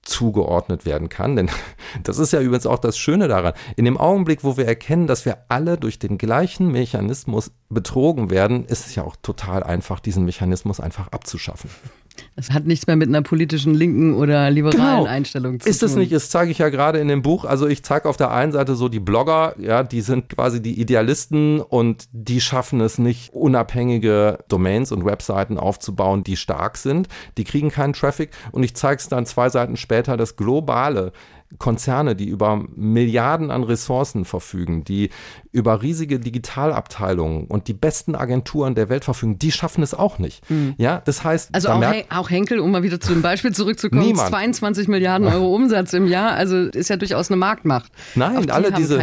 zugeordnet 0.06 0.86
werden 0.86 1.10
kann. 1.10 1.36
Denn 1.36 1.50
das 2.04 2.18
ist 2.18 2.32
ja 2.32 2.40
übrigens 2.40 2.66
auch 2.66 2.80
das 2.80 2.98
Schöne 2.98 3.28
daran. 3.28 3.54
In 3.76 3.86
dem 3.86 3.98
Augenblick, 3.98 4.44
wo 4.44 4.56
wir 4.56 4.66
erkennen, 4.66 5.08
dass 5.08 5.26
wir 5.26 5.38
alle 5.50 5.78
durch 5.78 6.00
den 6.00 6.18
gleichen 6.18 6.72
Mechanismus 6.72 7.52
betrogen 7.70 8.30
werden, 8.30 8.66
ist 8.66 8.88
es 8.88 8.96
ja 8.96 9.04
auch 9.04 9.16
total 9.18 9.64
einfach, 9.64 10.00
diesen 10.00 10.26
Mechanismus 10.26 10.80
einfach 10.80 11.10
abzuschaffen. 11.10 11.70
Das 12.36 12.52
hat 12.52 12.66
nichts 12.66 12.88
mehr 12.88 12.96
mit 12.96 13.08
einer 13.08 13.22
politischen 13.22 13.74
linken 13.74 14.14
oder 14.16 14.50
liberalen 14.52 15.00
genau. 15.00 15.04
Einstellung 15.06 15.60
zu 15.60 15.70
ist 15.70 15.80
tun. 15.80 15.86
Ist 15.86 15.92
es 15.92 15.98
nicht, 15.98 16.12
das 16.12 16.30
zeige 16.30 16.52
ich 16.52 16.58
ja 16.58 16.70
gerade 16.70 17.00
in 17.00 17.08
dem 17.08 17.22
Buch. 17.22 17.46
Also 17.46 17.68
ich 17.68 17.84
zeige 17.84 18.10
auf 18.10 18.18
der 18.18 18.32
einen 18.32 18.52
Seite 18.52 18.76
so 18.76 18.90
die 18.90 19.00
Blogger, 19.00 19.56
ja, 19.58 19.84
die 19.84 20.02
sind 20.02 20.30
quasi 20.30 20.62
die 20.62 20.80
Idealisten 20.80 21.62
und 21.62 22.06
die 22.12 22.42
schaffen 22.42 22.82
es 22.82 22.98
nicht, 22.98 23.34
unabhängige 23.34 24.40
Domains 24.48 24.92
und 24.92 25.06
Webseiten 25.06 25.58
aufzubauen, 25.58 26.24
die 26.24 26.38
stark 26.38 26.78
sind. 26.78 27.08
Die 27.38 27.44
kriegen 27.44 27.70
keinen 27.70 27.94
Traffic. 27.94 28.32
Und 28.52 28.64
ich 28.64 28.76
zeige 28.76 29.00
es 29.00 29.08
dann 29.08 29.26
zwei 29.26 29.50
Seiten 29.50 29.78
später, 29.78 30.18
das 30.18 30.36
globale 30.36 31.12
Konzerne, 31.58 32.16
die 32.16 32.28
über 32.28 32.64
Milliarden 32.76 33.52
an 33.52 33.64
Ressourcen 33.64 34.26
verfügen, 34.26 34.84
die 34.84 35.10
über 35.52 35.82
riesige 35.82 36.20
Digitalabteilungen 36.20 37.46
und 37.46 37.68
die 37.68 37.74
besten 37.74 38.14
Agenturen 38.14 38.76
der 38.76 38.90
Welt 38.90 39.06
verfügen, 39.06 39.40
die 39.40 39.52
schaffen 39.52 39.84
es 39.84 39.94
auch 39.94 40.20
nicht. 40.20 40.50
Mhm. 40.50 40.76
Ja, 40.78 41.02
das 41.06 41.24
heißt, 41.24 41.56
also 41.56 41.70
auch, 41.70 41.82
Hen 41.82 42.04
auch, 42.10 42.30
Henkel, 42.30 42.60
um 42.60 42.72
mal 42.72 42.84
wieder 42.84 43.00
zu 43.00 43.14
dem 43.14 43.22
Beispiel 43.22 43.54
zurückzukommen, 43.54 44.06
niemand. 44.06 44.30
22 44.30 44.88
Milliarden 44.88 45.28
Euro 45.28 45.56
Umsatz 45.56 45.94
im 45.94 46.08
Jahr, 46.08 46.34
also 46.34 46.58
ist 46.58 46.90
ja 46.90 46.98
durchaus 46.98 47.30
eine 47.30 47.38
Marktmacht. 47.38 47.92
Nein, 48.16 48.44
die 48.44 48.52
alle 48.52 48.72
diese 48.72 48.96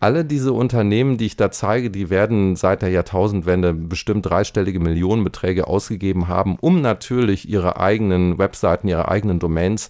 alle 0.00 0.24
diese 0.24 0.52
Unternehmen, 0.52 1.16
die 1.16 1.26
ich 1.26 1.36
da 1.36 1.50
zeige, 1.50 1.90
die 1.90 2.10
werden 2.10 2.56
seit 2.56 2.82
der 2.82 2.90
Jahrtausendwende 2.90 3.72
bestimmt 3.72 4.26
dreistellige 4.26 4.80
Millionenbeträge 4.80 5.66
ausgegeben 5.66 6.28
haben, 6.28 6.56
um 6.60 6.80
natürlich 6.80 7.48
ihre 7.48 7.80
eigenen 7.80 8.38
Webseiten, 8.38 8.88
ihre 8.88 9.08
eigenen 9.08 9.38
Domains 9.38 9.88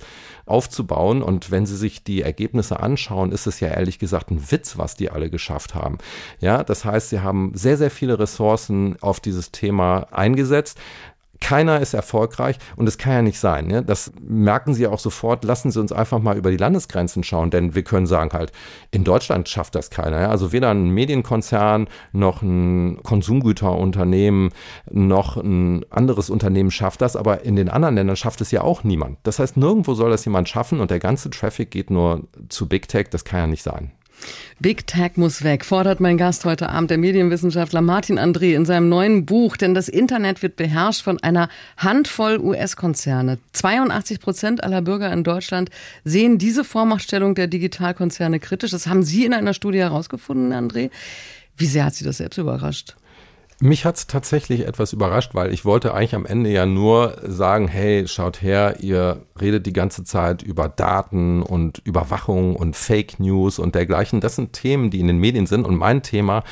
aufzubauen. 0.48 1.22
Und 1.22 1.50
wenn 1.50 1.66
Sie 1.66 1.76
sich 1.76 1.87
die 2.04 2.22
Ergebnisse 2.22 2.80
anschauen, 2.80 3.32
ist 3.32 3.46
es 3.46 3.60
ja 3.60 3.68
ehrlich 3.68 3.98
gesagt 3.98 4.30
ein 4.30 4.50
Witz, 4.50 4.78
was 4.78 4.94
die 4.94 5.10
alle 5.10 5.30
geschafft 5.30 5.74
haben. 5.74 5.98
Ja, 6.40 6.62
das 6.64 6.84
heißt, 6.84 7.10
sie 7.10 7.20
haben 7.20 7.52
sehr, 7.54 7.76
sehr 7.76 7.90
viele 7.90 8.18
Ressourcen 8.18 8.96
auf 9.00 9.20
dieses 9.20 9.50
Thema 9.50 10.06
eingesetzt. 10.12 10.78
Keiner 11.40 11.80
ist 11.80 11.94
erfolgreich 11.94 12.58
und 12.76 12.88
es 12.88 12.98
kann 12.98 13.12
ja 13.12 13.22
nicht 13.22 13.38
sein. 13.38 13.66
Ne? 13.66 13.82
Das 13.82 14.12
merken 14.20 14.74
Sie 14.74 14.86
auch 14.86 14.98
sofort. 14.98 15.44
Lassen 15.44 15.70
Sie 15.70 15.80
uns 15.80 15.92
einfach 15.92 16.18
mal 16.20 16.36
über 16.36 16.50
die 16.50 16.56
Landesgrenzen 16.56 17.22
schauen, 17.22 17.50
denn 17.50 17.74
wir 17.74 17.84
können 17.84 18.06
sagen 18.06 18.32
halt, 18.32 18.52
in 18.90 19.04
Deutschland 19.04 19.48
schafft 19.48 19.74
das 19.74 19.90
keiner. 19.90 20.20
Ja? 20.20 20.30
Also 20.30 20.52
weder 20.52 20.70
ein 20.70 20.90
Medienkonzern 20.90 21.88
noch 22.12 22.42
ein 22.42 23.02
Konsumgüterunternehmen 23.02 24.50
noch 24.90 25.36
ein 25.36 25.84
anderes 25.90 26.30
Unternehmen 26.30 26.70
schafft 26.70 27.00
das, 27.00 27.16
aber 27.16 27.42
in 27.42 27.56
den 27.56 27.68
anderen 27.68 27.94
Ländern 27.94 28.16
schafft 28.16 28.40
es 28.40 28.50
ja 28.50 28.62
auch 28.62 28.84
niemand. 28.84 29.18
Das 29.22 29.38
heißt, 29.38 29.56
nirgendwo 29.56 29.94
soll 29.94 30.10
das 30.10 30.24
jemand 30.24 30.48
schaffen 30.48 30.80
und 30.80 30.90
der 30.90 30.98
ganze 30.98 31.30
Traffic 31.30 31.70
geht 31.70 31.90
nur 31.90 32.28
zu 32.48 32.68
Big 32.68 32.88
Tech. 32.88 33.08
Das 33.10 33.24
kann 33.24 33.40
ja 33.40 33.46
nicht 33.46 33.62
sein. 33.62 33.92
Big 34.60 34.86
Tech 34.86 35.12
muss 35.16 35.44
weg, 35.44 35.64
fordert 35.64 36.00
mein 36.00 36.18
Gast 36.18 36.44
heute 36.44 36.68
Abend, 36.68 36.90
der 36.90 36.98
Medienwissenschaftler 36.98 37.80
Martin 37.80 38.18
André 38.18 38.54
in 38.54 38.64
seinem 38.64 38.88
neuen 38.88 39.24
Buch. 39.24 39.56
Denn 39.56 39.72
das 39.72 39.88
Internet 39.88 40.42
wird 40.42 40.56
beherrscht 40.56 41.02
von 41.02 41.22
einer 41.22 41.48
Handvoll 41.76 42.38
US-Konzerne. 42.38 43.38
82 43.52 44.20
Prozent 44.20 44.64
aller 44.64 44.82
Bürger 44.82 45.12
in 45.12 45.22
Deutschland 45.24 45.70
sehen 46.04 46.38
diese 46.38 46.64
Vormachtstellung 46.64 47.36
der 47.36 47.46
Digitalkonzerne 47.46 48.40
kritisch. 48.40 48.72
Das 48.72 48.88
haben 48.88 49.04
Sie 49.04 49.24
in 49.24 49.32
einer 49.32 49.54
Studie 49.54 49.78
herausgefunden, 49.78 50.52
André. 50.52 50.90
Wie 51.56 51.66
sehr 51.66 51.84
hat 51.84 51.94
Sie 51.94 52.04
das 52.04 52.18
selbst 52.18 52.38
überrascht? 52.38 52.96
Mich 53.60 53.84
hat 53.84 53.96
es 53.96 54.06
tatsächlich 54.06 54.64
etwas 54.66 54.92
überrascht, 54.92 55.34
weil 55.34 55.52
ich 55.52 55.64
wollte 55.64 55.92
eigentlich 55.92 56.14
am 56.14 56.26
Ende 56.26 56.50
ja 56.50 56.64
nur 56.64 57.16
sagen, 57.24 57.66
hey, 57.66 58.06
schaut 58.06 58.40
her, 58.40 58.76
ihr 58.78 59.22
redet 59.40 59.66
die 59.66 59.72
ganze 59.72 60.04
Zeit 60.04 60.42
über 60.42 60.68
Daten 60.68 61.42
und 61.42 61.82
Überwachung 61.84 62.54
und 62.54 62.76
Fake 62.76 63.18
News 63.18 63.58
und 63.58 63.74
dergleichen. 63.74 64.20
Das 64.20 64.36
sind 64.36 64.52
Themen, 64.52 64.90
die 64.90 65.00
in 65.00 65.08
den 65.08 65.18
Medien 65.18 65.46
sind 65.46 65.66
und 65.66 65.76
mein 65.76 66.04
Thema 66.04 66.44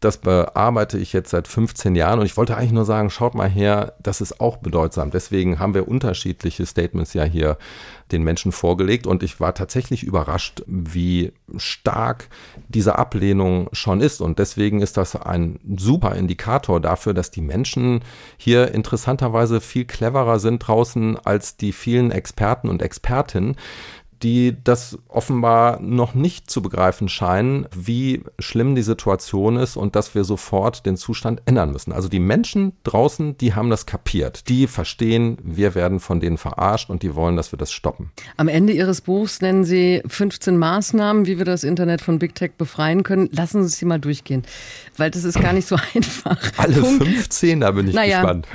Das 0.00 0.16
bearbeite 0.16 0.98
ich 0.98 1.12
jetzt 1.12 1.30
seit 1.30 1.46
15 1.46 1.94
Jahren 1.94 2.20
und 2.20 2.26
ich 2.26 2.38
wollte 2.38 2.56
eigentlich 2.56 2.72
nur 2.72 2.86
sagen, 2.86 3.10
schaut 3.10 3.34
mal 3.34 3.48
her, 3.48 3.94
das 4.02 4.22
ist 4.22 4.40
auch 4.40 4.56
bedeutsam. 4.56 5.10
Deswegen 5.10 5.58
haben 5.58 5.74
wir 5.74 5.88
unterschiedliche 5.88 6.64
Statements 6.64 7.12
ja 7.12 7.24
hier 7.24 7.58
den 8.10 8.22
Menschen 8.22 8.50
vorgelegt 8.50 9.06
und 9.06 9.22
ich 9.22 9.40
war 9.40 9.54
tatsächlich 9.54 10.02
überrascht, 10.02 10.62
wie 10.66 11.32
stark 11.56 12.28
diese 12.68 12.98
Ablehnung 12.98 13.68
schon 13.72 14.00
ist 14.00 14.20
und 14.20 14.38
deswegen 14.38 14.80
ist 14.80 14.96
das 14.96 15.16
ein 15.16 15.60
super 15.76 16.16
Indikator 16.16 16.80
dafür, 16.80 17.14
dass 17.14 17.30
die 17.30 17.42
Menschen 17.42 18.00
hier 18.36 18.72
interessanterweise 18.72 19.60
viel 19.60 19.84
cleverer 19.84 20.38
sind 20.38 20.60
draußen 20.60 21.18
als 21.18 21.56
die 21.56 21.72
vielen 21.72 22.10
Experten 22.10 22.68
und 22.68 22.82
Expertinnen, 22.82 23.56
die 24.22 24.56
das 24.62 24.98
offenbar 25.08 25.80
noch 25.80 26.14
nicht 26.14 26.50
zu 26.50 26.62
begreifen 26.62 27.08
scheinen, 27.08 27.66
wie 27.74 28.22
schlimm 28.38 28.74
die 28.74 28.82
Situation 28.82 29.56
ist 29.56 29.76
und 29.76 29.96
dass 29.96 30.14
wir 30.14 30.24
sofort 30.24 30.84
den 30.86 30.96
Zustand 30.96 31.42
ändern 31.46 31.72
müssen. 31.72 31.92
Also 31.92 32.08
die 32.08 32.20
Menschen 32.20 32.72
draußen, 32.84 33.38
die 33.38 33.54
haben 33.54 33.70
das 33.70 33.86
kapiert. 33.86 34.48
Die 34.48 34.66
verstehen, 34.66 35.38
wir 35.42 35.74
werden 35.74 36.00
von 36.00 36.20
denen 36.20 36.36
verarscht 36.36 36.90
und 36.90 37.02
die 37.02 37.14
wollen, 37.14 37.36
dass 37.36 37.52
wir 37.52 37.58
das 37.58 37.72
stoppen. 37.72 38.10
Am 38.36 38.48
Ende 38.48 38.72
Ihres 38.72 39.00
Buchs 39.00 39.40
nennen 39.40 39.64
Sie 39.64 40.02
15 40.06 40.56
Maßnahmen, 40.56 41.26
wie 41.26 41.38
wir 41.38 41.44
das 41.44 41.64
Internet 41.64 42.02
von 42.02 42.18
Big 42.18 42.34
Tech 42.34 42.52
befreien 42.58 43.02
können. 43.02 43.28
Lassen 43.32 43.62
Sie 43.62 43.70
sie 43.70 43.84
mal 43.84 43.98
durchgehen, 43.98 44.42
weil 44.96 45.10
das 45.10 45.24
ist 45.24 45.40
gar 45.40 45.52
nicht 45.52 45.66
so 45.66 45.76
einfach. 45.94 46.38
Alle 46.58 46.80
Punkt, 46.80 47.04
15, 47.04 47.60
da 47.60 47.70
bin 47.70 47.88
ich 47.88 47.94
naja, 47.94 48.20
gespannt. 48.20 48.46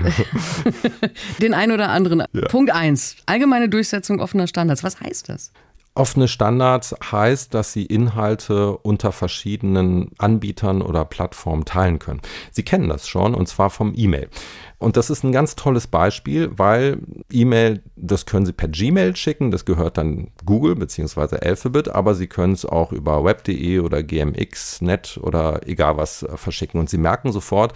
den 1.42 1.54
ein 1.54 1.72
oder 1.72 1.90
anderen. 1.90 2.24
Ja. 2.34 2.48
Punkt 2.48 2.72
1. 2.72 3.18
Allgemeine 3.26 3.70
Durchsetzung 3.70 4.20
offener 4.20 4.48
Standards. 4.48 4.84
Was 4.84 5.00
heißt 5.00 5.30
das? 5.30 5.52
Offene 5.96 6.28
Standards 6.28 6.94
heißt, 7.10 7.54
dass 7.54 7.72
Sie 7.72 7.86
Inhalte 7.86 8.78
unter 8.78 9.14
verschiedenen 9.14 10.12
Anbietern 10.18 10.82
oder 10.82 11.06
Plattformen 11.06 11.64
teilen 11.64 12.00
können. 12.00 12.22
Sie 12.52 12.64
kennen 12.64 12.90
das 12.90 13.08
schon 13.08 13.34
und 13.34 13.48
zwar 13.48 13.70
vom 13.70 13.94
E-Mail. 13.96 14.30
Und 14.78 14.98
das 14.98 15.10
ist 15.10 15.24
ein 15.24 15.32
ganz 15.32 15.56
tolles 15.56 15.88
Beispiel, 15.88 16.52
weil 16.58 17.00
E-Mail, 17.32 17.82
das 17.96 18.26
können 18.26 18.46
Sie 18.46 18.52
per 18.52 18.68
Gmail 18.68 19.16
schicken, 19.16 19.52
das 19.52 19.64
gehört 19.64 19.98
dann 19.98 20.32
Google 20.46 20.76
bzw. 20.76 21.38
Alphabet, 21.38 21.88
aber 21.90 22.14
Sie 22.14 22.28
können 22.28 22.54
es 22.54 22.66
auch 22.66 22.92
über 22.92 23.24
web.de 23.24 23.80
oder 23.80 24.04
GMX.net 24.04 25.18
oder 25.22 25.66
egal 25.66 25.96
was 25.96 26.24
äh, 26.24 26.36
verschicken. 26.36 26.80
Und 26.80 26.90
Sie 26.90 26.98
merken 26.98 27.32
sofort, 27.32 27.74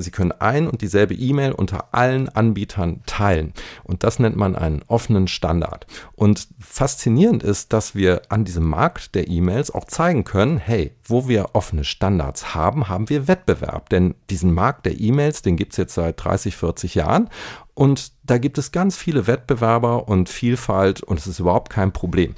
Sie 0.00 0.10
können 0.10 0.32
ein 0.32 0.68
und 0.68 0.80
dieselbe 0.80 1.14
E-Mail 1.14 1.52
unter 1.52 1.94
allen 1.94 2.28
Anbietern 2.28 3.02
teilen. 3.06 3.52
Und 3.84 4.04
das 4.04 4.18
nennt 4.18 4.36
man 4.36 4.56
einen 4.56 4.82
offenen 4.86 5.28
Standard. 5.28 5.86
Und 6.14 6.48
faszinierend 6.60 7.42
ist, 7.42 7.72
dass 7.72 7.94
wir 7.94 8.22
an 8.28 8.44
diesem 8.44 8.64
Markt 8.64 9.14
der 9.14 9.28
E-Mails 9.28 9.70
auch 9.70 9.84
zeigen 9.84 10.24
können, 10.24 10.58
hey, 10.58 10.92
wo 11.04 11.28
wir 11.28 11.50
offene 11.54 11.84
Standards 11.84 12.54
haben, 12.54 12.88
haben 12.88 13.08
wir 13.08 13.28
Wettbewerb. 13.28 13.88
Denn 13.90 14.14
diesen 14.30 14.52
Markt 14.52 14.86
der 14.86 15.00
E-Mails, 15.00 15.42
den 15.42 15.56
gibt 15.56 15.72
es 15.72 15.78
jetzt 15.78 15.94
seit 15.94 16.22
30, 16.22 16.56
40 16.56 16.94
Jahren. 16.94 17.28
Und 17.74 18.12
da 18.24 18.38
gibt 18.38 18.58
es 18.58 18.72
ganz 18.72 18.96
viele 18.96 19.26
Wettbewerber 19.26 20.08
und 20.08 20.28
Vielfalt 20.28 21.02
und 21.02 21.18
es 21.18 21.26
ist 21.26 21.38
überhaupt 21.38 21.70
kein 21.70 21.92
Problem. 21.92 22.34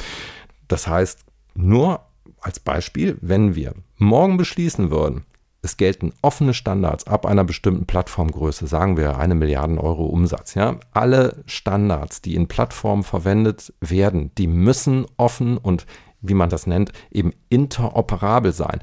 Das 0.69 0.87
heißt, 0.87 1.25
nur 1.55 2.01
als 2.41 2.61
Beispiel, 2.61 3.19
wenn 3.21 3.55
wir 3.55 3.75
morgen 3.97 4.37
beschließen 4.37 4.91
würden, 4.91 5.25
es 5.63 5.77
gelten 5.77 6.13
offene 6.23 6.55
Standards 6.55 7.07
ab 7.07 7.27
einer 7.27 7.45
bestimmten 7.45 7.87
Plattformgröße, 7.87 8.67
sagen 8.67 8.97
wir 8.97 9.19
eine 9.19 9.35
Milliarde 9.35 9.83
Euro 9.83 10.07
Umsatz. 10.07 10.55
Ja? 10.55 10.77
Alle 10.93 11.43
Standards, 11.47 12.23
die 12.23 12.35
in 12.35 12.49
Plattformen 12.49 13.03
verwendet 13.03 13.73
werden, 13.81 14.31
die 14.39 14.47
müssen 14.47 15.07
offen 15.17 15.59
und 15.59 15.87
wie 16.23 16.35
man 16.35 16.51
das 16.51 16.67
nennt, 16.67 16.93
eben 17.11 17.33
interoperabel 17.49 18.53
sein. 18.53 18.81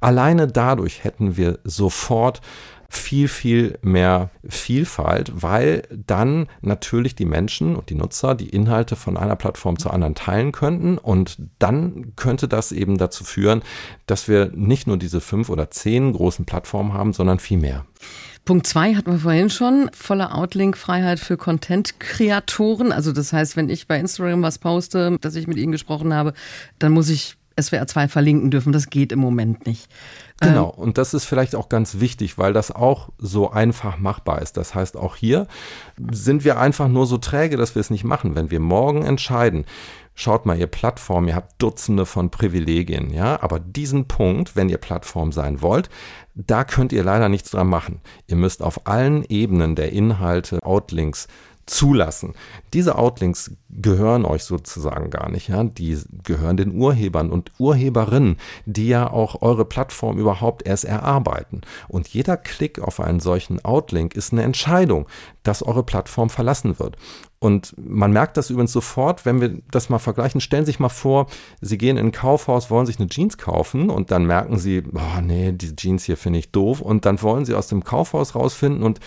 Alleine 0.00 0.48
dadurch 0.48 1.04
hätten 1.04 1.36
wir 1.36 1.58
sofort 1.64 2.40
viel, 2.90 3.28
viel 3.28 3.78
mehr 3.82 4.30
Vielfalt, 4.46 5.30
weil 5.34 5.82
dann 5.92 6.48
natürlich 6.60 7.14
die 7.14 7.24
Menschen 7.24 7.76
und 7.76 7.88
die 7.88 7.94
Nutzer 7.94 8.34
die 8.34 8.48
Inhalte 8.48 8.96
von 8.96 9.16
einer 9.16 9.36
Plattform 9.36 9.78
zur 9.78 9.94
anderen 9.94 10.16
teilen 10.16 10.50
könnten 10.50 10.98
und 10.98 11.38
dann 11.60 12.14
könnte 12.16 12.48
das 12.48 12.72
eben 12.72 12.98
dazu 12.98 13.22
führen, 13.22 13.62
dass 14.06 14.26
wir 14.26 14.50
nicht 14.54 14.88
nur 14.88 14.98
diese 14.98 15.20
fünf 15.20 15.50
oder 15.50 15.70
zehn 15.70 16.12
großen 16.12 16.44
Plattformen 16.44 16.92
haben, 16.92 17.12
sondern 17.12 17.38
viel 17.38 17.58
mehr. 17.58 17.86
Punkt 18.44 18.66
zwei 18.66 18.94
hatten 18.94 19.12
wir 19.12 19.18
vorhin 19.20 19.50
schon, 19.50 19.90
volle 19.92 20.34
Outlink-Freiheit 20.34 21.20
für 21.20 21.36
Content-Kreatoren. 21.36 22.90
Also 22.90 23.12
das 23.12 23.32
heißt, 23.32 23.56
wenn 23.56 23.68
ich 23.68 23.86
bei 23.86 24.00
Instagram 24.00 24.42
was 24.42 24.58
poste, 24.58 25.16
dass 25.20 25.36
ich 25.36 25.46
mit 25.46 25.58
Ihnen 25.58 25.72
gesprochen 25.72 26.12
habe, 26.12 26.32
dann 26.80 26.92
muss 26.92 27.08
ich 27.10 27.36
SWR 27.60 27.86
2 27.86 28.08
verlinken 28.08 28.50
dürfen. 28.50 28.72
Das 28.72 28.90
geht 28.90 29.12
im 29.12 29.18
Moment 29.18 29.66
nicht. 29.66 29.88
Genau, 30.42 30.68
und 30.68 30.96
das 30.96 31.12
ist 31.12 31.26
vielleicht 31.26 31.54
auch 31.54 31.68
ganz 31.68 32.00
wichtig, 32.00 32.38
weil 32.38 32.54
das 32.54 32.70
auch 32.70 33.10
so 33.18 33.50
einfach 33.50 33.98
machbar 33.98 34.40
ist. 34.40 34.56
Das 34.56 34.74
heißt, 34.74 34.96
auch 34.96 35.16
hier 35.16 35.46
sind 36.10 36.44
wir 36.44 36.58
einfach 36.58 36.88
nur 36.88 37.06
so 37.06 37.18
träge, 37.18 37.58
dass 37.58 37.74
wir 37.74 37.80
es 37.80 37.90
nicht 37.90 38.04
machen. 38.04 38.34
Wenn 38.34 38.50
wir 38.50 38.60
morgen 38.60 39.02
entscheiden, 39.02 39.66
schaut 40.14 40.46
mal, 40.46 40.58
ihr 40.58 40.66
Plattform, 40.66 41.28
ihr 41.28 41.34
habt 41.34 41.60
Dutzende 41.60 42.06
von 42.06 42.30
Privilegien, 42.30 43.10
ja, 43.12 43.42
aber 43.42 43.60
diesen 43.60 44.08
Punkt, 44.08 44.56
wenn 44.56 44.70
ihr 44.70 44.78
Plattform 44.78 45.30
sein 45.30 45.60
wollt, 45.60 45.90
da 46.34 46.64
könnt 46.64 46.92
ihr 46.92 47.04
leider 47.04 47.28
nichts 47.28 47.50
dran 47.50 47.68
machen. 47.68 48.00
Ihr 48.26 48.36
müsst 48.36 48.62
auf 48.62 48.86
allen 48.86 49.24
Ebenen 49.24 49.76
der 49.76 49.92
Inhalte 49.92 50.62
Outlinks 50.62 51.28
zulassen. 51.70 52.34
Diese 52.74 52.98
Outlinks 52.98 53.52
gehören 53.70 54.24
euch 54.24 54.44
sozusagen 54.44 55.10
gar 55.10 55.30
nicht, 55.30 55.48
ja. 55.48 55.62
Die 55.62 55.98
gehören 56.24 56.56
den 56.56 56.74
Urhebern 56.74 57.30
und 57.30 57.52
Urheberinnen, 57.58 58.36
die 58.66 58.88
ja 58.88 59.10
auch 59.10 59.40
eure 59.42 59.64
Plattform 59.64 60.18
überhaupt 60.18 60.66
erst 60.66 60.84
erarbeiten. 60.84 61.60
Und 61.88 62.08
jeder 62.08 62.36
Klick 62.36 62.80
auf 62.80 63.00
einen 63.00 63.20
solchen 63.20 63.64
Outlink 63.64 64.14
ist 64.14 64.32
eine 64.32 64.42
Entscheidung, 64.42 65.06
dass 65.42 65.62
eure 65.62 65.84
Plattform 65.84 66.28
verlassen 66.28 66.78
wird. 66.78 66.96
Und 67.38 67.74
man 67.78 68.12
merkt 68.12 68.36
das 68.36 68.50
übrigens 68.50 68.72
sofort, 68.72 69.24
wenn 69.24 69.40
wir 69.40 69.62
das 69.70 69.88
mal 69.88 69.98
vergleichen. 69.98 70.42
Stellen 70.42 70.66
Sie 70.66 70.72
sich 70.72 70.80
mal 70.80 70.90
vor, 70.90 71.26
Sie 71.62 71.78
gehen 71.78 71.96
in 71.96 72.08
ein 72.08 72.12
Kaufhaus, 72.12 72.70
wollen 72.70 72.84
sich 72.84 72.98
eine 72.98 73.08
Jeans 73.08 73.38
kaufen 73.38 73.88
und 73.88 74.10
dann 74.10 74.26
merken 74.26 74.58
Sie, 74.58 74.82
oh 74.92 75.20
nee, 75.22 75.52
diese 75.52 75.74
Jeans 75.74 76.04
hier 76.04 76.18
finde 76.18 76.40
ich 76.40 76.52
doof. 76.52 76.82
Und 76.82 77.06
dann 77.06 77.22
wollen 77.22 77.46
Sie 77.46 77.54
aus 77.54 77.68
dem 77.68 77.82
Kaufhaus 77.82 78.34
rausfinden 78.34 78.82
und 78.82 79.00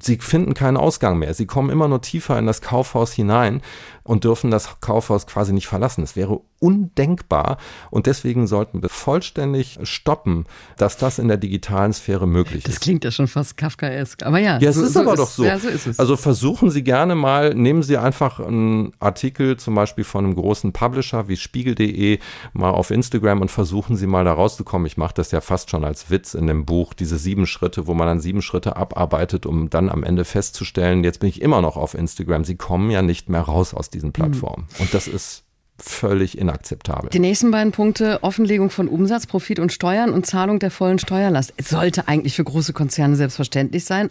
sie 0.00 0.18
finden 0.18 0.54
keinen 0.54 0.76
Ausgang 0.76 1.18
mehr. 1.18 1.34
Sie 1.34 1.46
kommen 1.46 1.70
immer 1.70 1.88
nur 1.88 2.02
tiefer 2.02 2.38
in 2.38 2.46
das 2.46 2.60
Kaufhaus 2.60 3.12
hinein 3.12 3.62
und 4.06 4.24
dürfen 4.24 4.50
das 4.50 4.80
Kaufhaus 4.80 5.26
quasi 5.26 5.52
nicht 5.52 5.66
verlassen. 5.66 6.02
Es 6.02 6.16
wäre 6.16 6.40
undenkbar 6.58 7.58
und 7.90 8.06
deswegen 8.06 8.46
sollten 8.46 8.82
wir 8.82 8.88
vollständig 8.88 9.78
stoppen, 9.82 10.46
dass 10.78 10.96
das 10.96 11.18
in 11.18 11.28
der 11.28 11.36
digitalen 11.36 11.92
Sphäre 11.92 12.26
möglich 12.26 12.64
das 12.64 12.74
ist. 12.74 12.80
Das 12.80 12.84
klingt 12.84 13.04
ja 13.04 13.10
schon 13.10 13.28
fast 13.28 13.56
Kafkaesk, 13.56 14.22
aber 14.22 14.38
ja. 14.38 14.58
Ja, 14.58 14.70
es 14.70 14.76
so, 14.76 14.84
ist 14.84 14.94
so 14.94 15.00
aber 15.00 15.12
ist, 15.12 15.18
doch 15.18 15.28
so. 15.28 15.44
Ja, 15.44 15.58
so 15.58 15.68
ist 15.68 15.86
es. 15.86 15.98
Also 15.98 16.16
versuchen 16.16 16.70
Sie 16.70 16.82
gerne 16.82 17.14
mal, 17.14 17.54
nehmen 17.54 17.82
Sie 17.82 17.98
einfach 17.98 18.40
einen 18.40 18.92
Artikel 19.00 19.58
zum 19.58 19.74
Beispiel 19.74 20.04
von 20.04 20.24
einem 20.24 20.34
großen 20.34 20.72
Publisher 20.72 21.28
wie 21.28 21.36
spiegel.de 21.36 22.18
mal 22.52 22.70
auf 22.70 22.90
Instagram 22.90 23.42
und 23.42 23.50
versuchen 23.50 23.96
Sie 23.96 24.06
mal 24.06 24.24
da 24.24 24.32
rauszukommen. 24.32 24.86
Ich 24.86 24.96
mache 24.96 25.14
das 25.14 25.30
ja 25.30 25.40
fast 25.40 25.70
schon 25.70 25.84
als 25.84 26.10
Witz 26.10 26.34
in 26.34 26.46
dem 26.46 26.64
Buch, 26.64 26.94
diese 26.94 27.18
sieben 27.18 27.46
Schritte, 27.46 27.86
wo 27.86 27.94
man 27.94 28.06
dann 28.06 28.20
sieben 28.20 28.42
Schritte 28.42 28.76
abarbeitet, 28.76 29.46
um 29.46 29.68
dann 29.68 29.90
am 29.90 30.02
Ende 30.02 30.24
festzustellen, 30.24 31.04
jetzt 31.04 31.20
bin 31.20 31.28
ich 31.28 31.42
immer 31.42 31.60
noch 31.60 31.76
auf 31.76 31.94
Instagram. 31.94 32.44
Sie 32.44 32.56
kommen 32.56 32.90
ja 32.90 33.02
nicht 33.02 33.28
mehr 33.28 33.42
raus 33.42 33.74
aus 33.74 33.90
diesen 33.96 34.12
Plattformen. 34.12 34.66
Mhm. 34.76 34.82
Und 34.82 34.94
das 34.94 35.08
ist 35.08 35.42
völlig 35.78 36.38
inakzeptabel. 36.38 37.10
Die 37.10 37.18
nächsten 37.18 37.50
beiden 37.50 37.72
Punkte, 37.72 38.22
Offenlegung 38.22 38.70
von 38.70 38.88
Umsatz, 38.88 39.26
Profit 39.26 39.58
und 39.58 39.72
Steuern 39.72 40.10
und 40.10 40.26
Zahlung 40.26 40.58
der 40.58 40.70
vollen 40.70 40.98
Steuerlast. 40.98 41.52
Es 41.56 41.68
sollte 41.68 42.08
eigentlich 42.08 42.34
für 42.34 42.44
große 42.44 42.72
Konzerne 42.72 43.16
selbstverständlich 43.16 43.84
sein, 43.84 44.10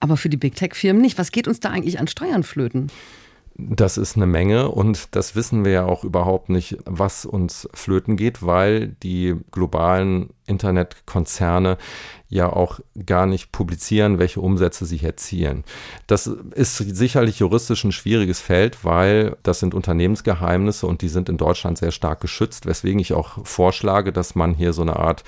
aber 0.00 0.16
für 0.16 0.28
die 0.28 0.36
Big 0.36 0.56
Tech-Firmen 0.56 1.02
nicht. 1.02 1.18
Was 1.18 1.30
geht 1.32 1.46
uns 1.46 1.60
da 1.60 1.70
eigentlich 1.70 2.00
an 2.00 2.08
Steuern 2.08 2.42
flöten? 2.42 2.88
Das 3.56 3.98
ist 3.98 4.16
eine 4.16 4.26
Menge 4.26 4.68
und 4.68 5.14
das 5.14 5.36
wissen 5.36 5.64
wir 5.64 5.70
ja 5.70 5.84
auch 5.84 6.02
überhaupt 6.02 6.48
nicht, 6.48 6.78
was 6.86 7.24
uns 7.24 7.68
flöten 7.72 8.16
geht, 8.16 8.44
weil 8.44 8.88
die 8.88 9.36
globalen 9.52 10.30
Internetkonzerne 10.46 11.78
ja 12.28 12.52
auch 12.52 12.80
gar 13.06 13.26
nicht 13.26 13.52
publizieren, 13.52 14.18
welche 14.18 14.40
Umsätze 14.40 14.86
sie 14.86 15.00
erzielen. 15.00 15.62
Das 16.08 16.26
ist 16.26 16.76
sicherlich 16.78 17.38
juristisch 17.38 17.84
ein 17.84 17.92
schwieriges 17.92 18.40
Feld, 18.40 18.84
weil 18.84 19.36
das 19.44 19.60
sind 19.60 19.72
Unternehmensgeheimnisse 19.72 20.88
und 20.88 21.02
die 21.02 21.08
sind 21.08 21.28
in 21.28 21.36
Deutschland 21.36 21.78
sehr 21.78 21.92
stark 21.92 22.20
geschützt, 22.20 22.66
weswegen 22.66 22.98
ich 22.98 23.12
auch 23.12 23.46
vorschlage, 23.46 24.12
dass 24.12 24.34
man 24.34 24.54
hier 24.54 24.72
so 24.72 24.82
eine 24.82 24.96
Art 24.96 25.22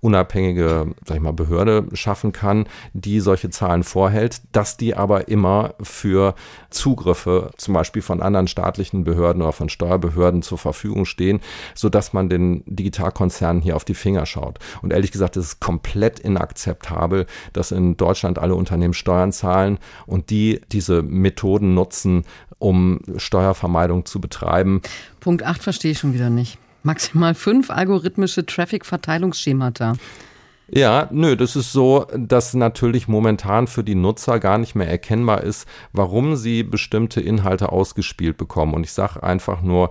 unabhängige, 0.00 0.94
sag 1.04 1.16
ich 1.16 1.22
mal, 1.22 1.32
Behörde 1.32 1.86
schaffen 1.92 2.32
kann, 2.32 2.66
die 2.92 3.20
solche 3.20 3.50
Zahlen 3.50 3.82
vorhält, 3.82 4.42
dass 4.52 4.76
die 4.76 4.94
aber 4.94 5.28
immer 5.28 5.74
für 5.82 6.34
Zugriffe 6.70 7.50
zum 7.56 7.74
Beispiel 7.74 8.02
von 8.02 8.22
anderen 8.22 8.48
staatlichen 8.48 9.04
Behörden 9.04 9.42
oder 9.42 9.52
von 9.52 9.68
Steuerbehörden 9.68 10.42
zur 10.42 10.58
Verfügung 10.58 11.04
stehen, 11.04 11.40
sodass 11.74 12.12
man 12.12 12.28
den 12.28 12.62
Digitalkonzernen 12.66 13.62
hier 13.62 13.76
auf 13.76 13.84
die 13.84 13.94
Finger 13.94 14.26
schaut. 14.26 14.58
Und 14.82 14.92
ehrlich 14.92 15.10
gesagt, 15.10 15.36
es 15.36 15.46
ist 15.46 15.60
komplett 15.60 16.20
inakzeptabel, 16.20 17.26
dass 17.52 17.72
in 17.72 17.96
Deutschland 17.96 18.38
alle 18.38 18.54
Unternehmen 18.54 18.94
Steuern 18.94 19.32
zahlen 19.32 19.78
und 20.06 20.30
die 20.30 20.60
diese 20.72 21.02
Methoden 21.02 21.74
nutzen, 21.74 22.24
um 22.58 23.00
Steuervermeidung 23.16 24.04
zu 24.04 24.20
betreiben. 24.20 24.82
Punkt 25.20 25.42
8 25.42 25.62
verstehe 25.62 25.92
ich 25.92 25.98
schon 25.98 26.14
wieder 26.14 26.30
nicht. 26.30 26.58
Maximal 26.82 27.34
fünf 27.34 27.70
algorithmische 27.70 28.46
Traffic-Verteilungsschemata. 28.46 29.94
Ja, 30.70 31.08
nö, 31.10 31.34
das 31.34 31.56
ist 31.56 31.72
so, 31.72 32.06
dass 32.14 32.52
natürlich 32.52 33.08
momentan 33.08 33.66
für 33.66 33.82
die 33.82 33.94
Nutzer 33.94 34.38
gar 34.38 34.58
nicht 34.58 34.74
mehr 34.74 34.88
erkennbar 34.88 35.42
ist, 35.42 35.66
warum 35.92 36.36
sie 36.36 36.62
bestimmte 36.62 37.22
Inhalte 37.22 37.72
ausgespielt 37.72 38.36
bekommen. 38.36 38.74
Und 38.74 38.84
ich 38.84 38.92
sage 38.92 39.22
einfach 39.22 39.62
nur, 39.62 39.88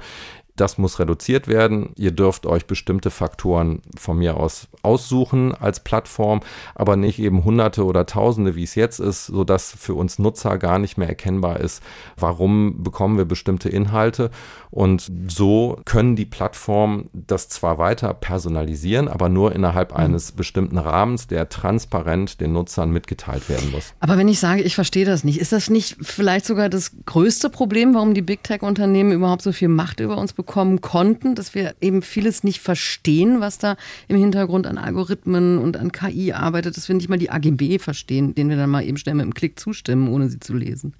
das 0.57 0.77
muss 0.77 0.99
reduziert 0.99 1.47
werden. 1.47 1.91
Ihr 1.95 2.11
dürft 2.11 2.45
euch 2.45 2.65
bestimmte 2.65 3.11
Faktoren 3.11 3.81
von 3.97 4.17
mir 4.17 4.37
aus 4.37 4.67
aussuchen 4.81 5.53
als 5.53 5.81
Plattform, 5.81 6.41
aber 6.73 6.95
nicht 6.95 7.19
eben 7.19 7.43
Hunderte 7.43 7.85
oder 7.85 8.05
Tausende, 8.05 8.55
wie 8.55 8.63
es 8.63 8.75
jetzt 8.75 8.99
ist, 8.99 9.27
sodass 9.27 9.75
für 9.77 9.93
uns 9.93 10.17
Nutzer 10.17 10.57
gar 10.57 10.79
nicht 10.79 10.97
mehr 10.97 11.09
erkennbar 11.09 11.59
ist, 11.59 11.83
warum 12.17 12.83
bekommen 12.83 13.17
wir 13.17 13.25
bestimmte 13.25 13.69
Inhalte. 13.69 14.31
Und 14.71 15.11
so 15.27 15.79
können 15.85 16.15
die 16.15 16.25
Plattformen 16.25 17.09
das 17.13 17.49
zwar 17.49 17.77
weiter 17.77 18.13
personalisieren, 18.13 19.07
aber 19.07 19.29
nur 19.29 19.53
innerhalb 19.53 19.91
mhm. 19.91 19.97
eines 19.97 20.31
bestimmten 20.31 20.77
Rahmens, 20.77 21.27
der 21.27 21.49
transparent 21.49 22.41
den 22.41 22.53
Nutzern 22.53 22.91
mitgeteilt 22.91 23.49
werden 23.49 23.71
muss. 23.71 23.93
Aber 23.99 24.17
wenn 24.17 24.27
ich 24.27 24.39
sage, 24.39 24.61
ich 24.61 24.75
verstehe 24.75 25.05
das 25.05 25.23
nicht, 25.23 25.39
ist 25.39 25.51
das 25.51 25.69
nicht 25.69 25.97
vielleicht 26.01 26.45
sogar 26.45 26.69
das 26.69 26.91
größte 27.05 27.49
Problem, 27.49 27.93
warum 27.93 28.13
die 28.13 28.21
Big 28.21 28.43
Tech-Unternehmen 28.43 29.11
überhaupt 29.11 29.41
so 29.41 29.51
viel 29.51 29.67
Macht 29.67 29.99
über 29.99 30.17
uns 30.17 30.33
bekommen 30.33 30.46
konnten, 30.47 31.35
dass 31.35 31.53
wir 31.53 31.75
eben 31.81 32.01
vieles 32.01 32.43
nicht 32.43 32.59
verstehen, 32.59 33.39
was 33.39 33.59
da 33.59 33.77
im 34.07 34.17
Hintergrund 34.17 34.65
an 34.65 34.77
Algorithmen 34.77 35.59
und 35.59 35.77
an 35.77 35.91
KI 35.91 36.33
arbeitet, 36.33 36.77
dass 36.77 36.87
wir 36.87 36.95
nicht 36.95 37.09
mal 37.09 37.19
die 37.19 37.29
AGB 37.29 37.79
verstehen, 37.79 38.33
denen 38.33 38.49
wir 38.49 38.57
dann 38.57 38.69
mal 38.69 38.83
eben 38.83 38.97
schnell 38.97 39.15
mit 39.15 39.23
einem 39.23 39.33
Klick 39.33 39.59
zustimmen, 39.59 40.07
ohne 40.07 40.29
sie 40.29 40.39
zu 40.39 40.53
lesen? 40.53 40.93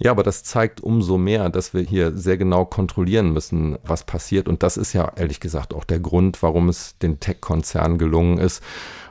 Ja, 0.00 0.12
aber 0.12 0.22
das 0.22 0.44
zeigt 0.44 0.80
umso 0.80 1.18
mehr, 1.18 1.48
dass 1.48 1.74
wir 1.74 1.80
hier 1.82 2.16
sehr 2.16 2.36
genau 2.36 2.64
kontrollieren 2.64 3.32
müssen, 3.32 3.78
was 3.84 4.04
passiert. 4.04 4.46
Und 4.46 4.62
das 4.62 4.76
ist 4.76 4.92
ja 4.92 5.12
ehrlich 5.16 5.40
gesagt 5.40 5.74
auch 5.74 5.84
der 5.84 5.98
Grund, 5.98 6.40
warum 6.42 6.68
es 6.68 6.96
den 6.98 7.18
Tech-Konzernen 7.18 7.98
gelungen 7.98 8.38
ist, 8.38 8.62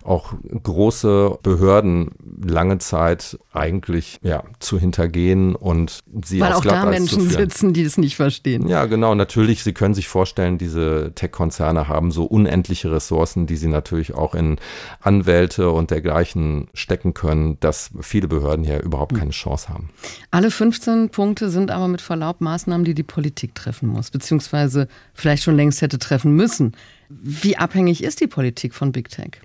auch 0.08 0.34
große 0.64 1.38
Behörden 1.44 2.12
lange 2.42 2.78
Zeit 2.78 3.38
eigentlich 3.52 4.20
ja, 4.24 4.44
zu 4.60 4.80
hintergehen 4.80 5.56
und 5.56 6.00
sie 6.24 6.40
Weil 6.40 6.54
auch 6.54 6.64
da 6.64 6.86
Menschen 6.86 7.30
sitzen, 7.30 7.74
die 7.74 7.84
es 7.84 7.98
nicht 7.98 8.16
verstehen. 8.16 8.68
Ja, 8.68 8.86
genau. 8.86 9.16
Natürlich, 9.16 9.64
Sie 9.64 9.74
können 9.74 9.94
sich 9.94 10.08
vorstellen, 10.08 10.58
diese 10.58 11.12
Tech-Konzerne 11.14 11.88
haben 11.90 12.12
so 12.12 12.24
unendliche 12.24 12.92
Ressourcen, 12.92 13.48
die 13.48 13.58
sie 13.58 13.68
natürlich 13.68 14.14
auch 14.14 14.34
in 14.34 14.58
Anwälte 15.02 15.72
und 15.72 15.92
dergleichen 15.92 16.70
stecken 16.74 17.14
können, 17.14 17.60
dass 17.60 17.92
viele 18.00 18.28
Behörden 18.28 18.64
hier 18.64 18.82
überhaupt 18.82 19.16
keine 19.16 19.32
Chance 19.32 19.70
haben. 19.70 19.90
Alle 20.32 20.52
15 20.52 21.10
Punkte 21.10 21.50
sind 21.50 21.70
aber 21.70 21.88
mit 21.90 22.02
Verlaub 22.02 22.40
Maßnahmen, 22.40 22.86
die 22.86 22.94
die 22.94 23.04
Politik 23.04 23.56
treffen 23.56 23.90
muss, 23.90 24.12
beziehungsweise 24.12 24.88
vielleicht 25.14 25.44
schon 25.44 25.56
längst 25.56 25.82
hätte 25.82 26.00
treffen 26.00 26.36
müssen. 26.36 26.74
Wie 27.10 27.58
abhängig 27.58 28.04
ist 28.04 28.22
die 28.22 28.28
Politik 28.28 28.74
von 28.74 28.92
Big 28.92 29.10
Tech? 29.10 29.42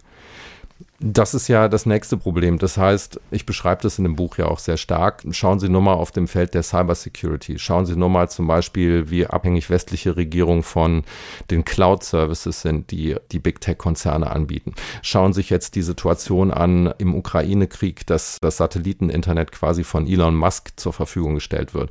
Das 1.04 1.34
ist 1.34 1.48
ja 1.48 1.66
das 1.66 1.84
nächste 1.84 2.16
Problem. 2.16 2.58
Das 2.58 2.76
heißt, 2.76 3.20
ich 3.32 3.44
beschreibe 3.44 3.82
das 3.82 3.98
in 3.98 4.04
dem 4.04 4.14
Buch 4.14 4.38
ja 4.38 4.46
auch 4.46 4.60
sehr 4.60 4.76
stark. 4.76 5.24
Schauen 5.32 5.58
Sie 5.58 5.68
nur 5.68 5.80
mal 5.80 5.94
auf 5.94 6.12
dem 6.12 6.28
Feld 6.28 6.54
der 6.54 6.62
Cybersecurity. 6.62 7.58
Schauen 7.58 7.86
Sie 7.86 7.96
nur 7.96 8.08
mal 8.08 8.30
zum 8.30 8.46
Beispiel, 8.46 9.10
wie 9.10 9.26
abhängig 9.26 9.68
westliche 9.68 10.16
Regierungen 10.16 10.62
von 10.62 11.02
den 11.50 11.64
Cloud-Services 11.64 12.62
sind, 12.62 12.92
die 12.92 13.16
die 13.32 13.40
Big 13.40 13.60
Tech-Konzerne 13.60 14.30
anbieten. 14.30 14.74
Schauen 15.02 15.32
Sie 15.32 15.40
sich 15.40 15.50
jetzt 15.50 15.74
die 15.74 15.82
Situation 15.82 16.52
an 16.52 16.94
im 16.98 17.16
Ukraine-Krieg, 17.16 18.06
dass 18.06 18.38
das 18.40 18.58
Satelliteninternet 18.58 19.50
quasi 19.50 19.82
von 19.82 20.06
Elon 20.06 20.36
Musk 20.36 20.74
zur 20.76 20.92
Verfügung 20.92 21.34
gestellt 21.34 21.74
wird. 21.74 21.90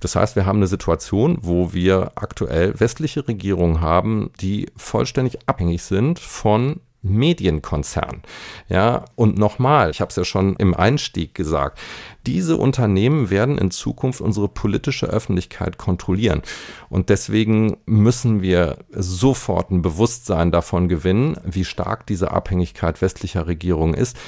Das 0.00 0.16
heißt, 0.16 0.36
wir 0.36 0.44
haben 0.44 0.58
eine 0.58 0.66
Situation, 0.66 1.38
wo 1.40 1.72
wir 1.72 2.12
aktuell 2.16 2.78
westliche 2.78 3.26
Regierungen 3.26 3.80
haben, 3.80 4.32
die 4.42 4.66
vollständig 4.76 5.38
abhängig 5.46 5.82
sind 5.82 6.18
von 6.18 6.80
Medienkonzern. 7.02 8.22
Ja, 8.68 9.06
und 9.14 9.38
nochmal, 9.38 9.90
ich 9.90 10.00
habe 10.00 10.10
es 10.10 10.16
ja 10.16 10.24
schon 10.24 10.56
im 10.56 10.74
Einstieg 10.74 11.34
gesagt, 11.34 11.78
diese 12.26 12.58
Unternehmen 12.58 13.30
werden 13.30 13.56
in 13.56 13.70
Zukunft 13.70 14.20
unsere 14.20 14.48
politische 14.48 15.06
Öffentlichkeit 15.06 15.78
kontrollieren. 15.78 16.42
Und 16.90 17.08
deswegen 17.08 17.78
müssen 17.86 18.42
wir 18.42 18.78
sofort 18.90 19.70
ein 19.70 19.80
Bewusstsein 19.80 20.52
davon 20.52 20.88
gewinnen, 20.88 21.38
wie 21.44 21.64
stark 21.64 22.06
diese 22.06 22.30
Abhängigkeit 22.32 23.00
westlicher 23.00 23.46
Regierungen 23.46 23.94
ist. 23.94 24.18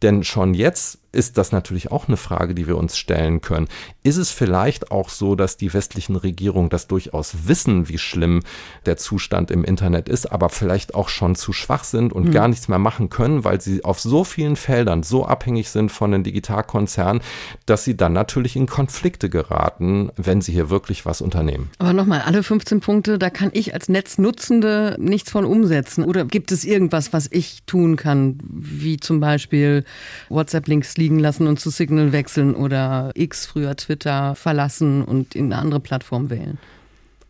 Denn 0.00 0.24
schon 0.24 0.54
jetzt 0.54 0.98
ist 1.12 1.36
das 1.36 1.52
natürlich 1.52 1.92
auch 1.92 2.08
eine 2.08 2.16
Frage, 2.16 2.54
die 2.54 2.66
wir 2.66 2.78
uns 2.78 2.96
stellen 2.96 3.42
können. 3.42 3.68
Ist 4.04 4.16
es 4.16 4.32
vielleicht 4.32 4.90
auch 4.90 5.08
so, 5.08 5.36
dass 5.36 5.56
die 5.56 5.72
westlichen 5.72 6.16
Regierungen 6.16 6.70
das 6.70 6.88
durchaus 6.88 7.46
wissen, 7.46 7.88
wie 7.88 7.98
schlimm 7.98 8.40
der 8.84 8.96
Zustand 8.96 9.52
im 9.52 9.62
Internet 9.62 10.08
ist, 10.08 10.26
aber 10.26 10.48
vielleicht 10.48 10.96
auch 10.96 11.08
schon 11.08 11.36
zu 11.36 11.52
schwach 11.52 11.84
sind 11.84 12.12
und 12.12 12.26
mhm. 12.26 12.32
gar 12.32 12.48
nichts 12.48 12.66
mehr 12.66 12.80
machen 12.80 13.10
können, 13.10 13.44
weil 13.44 13.60
sie 13.60 13.84
auf 13.84 14.00
so 14.00 14.24
vielen 14.24 14.56
Feldern 14.56 15.04
so 15.04 15.24
abhängig 15.24 15.70
sind 15.70 15.92
von 15.92 16.10
den 16.10 16.24
Digitalkonzernen, 16.24 17.22
dass 17.64 17.84
sie 17.84 17.96
dann 17.96 18.12
natürlich 18.12 18.56
in 18.56 18.66
Konflikte 18.66 19.30
geraten, 19.30 20.10
wenn 20.16 20.40
sie 20.40 20.50
hier 20.50 20.68
wirklich 20.68 21.06
was 21.06 21.20
unternehmen. 21.20 21.70
Aber 21.78 21.92
nochmal, 21.92 22.22
alle 22.22 22.42
15 22.42 22.80
Punkte, 22.80 23.20
da 23.20 23.30
kann 23.30 23.50
ich 23.52 23.72
als 23.72 23.88
Netznutzende 23.88 24.96
nichts 24.98 25.30
von 25.30 25.44
umsetzen. 25.44 26.02
Oder 26.02 26.24
gibt 26.24 26.50
es 26.50 26.64
irgendwas, 26.64 27.12
was 27.12 27.28
ich 27.30 27.62
tun 27.66 27.94
kann, 27.94 28.38
wie 28.42 28.96
zum 28.96 29.20
Beispiel 29.20 29.84
WhatsApp-Links 30.28 30.96
liegen 30.96 31.20
lassen 31.20 31.46
und 31.46 31.60
zu 31.60 31.70
Signal 31.70 32.10
wechseln 32.10 32.56
oder 32.56 33.12
X 33.14 33.46
früher 33.46 33.76
Twitter 33.76 33.91
verlassen 34.34 35.04
und 35.04 35.34
in 35.34 35.52
eine 35.52 35.60
andere 35.60 35.80
Plattform 35.80 36.30
wählen? 36.30 36.58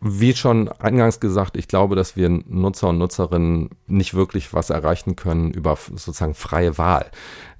Wie 0.05 0.35
schon 0.35 0.67
eingangs 0.67 1.21
gesagt, 1.21 1.55
ich 1.55 1.69
glaube, 1.69 1.95
dass 1.95 2.17
wir 2.17 2.27
Nutzer 2.27 2.89
und 2.89 2.97
Nutzerinnen 2.97 3.69
nicht 3.87 4.13
wirklich 4.13 4.53
was 4.53 4.69
erreichen 4.69 5.15
können 5.15 5.51
über 5.51 5.77
sozusagen 5.77 6.33
freie 6.33 6.77
Wahl. 6.77 7.09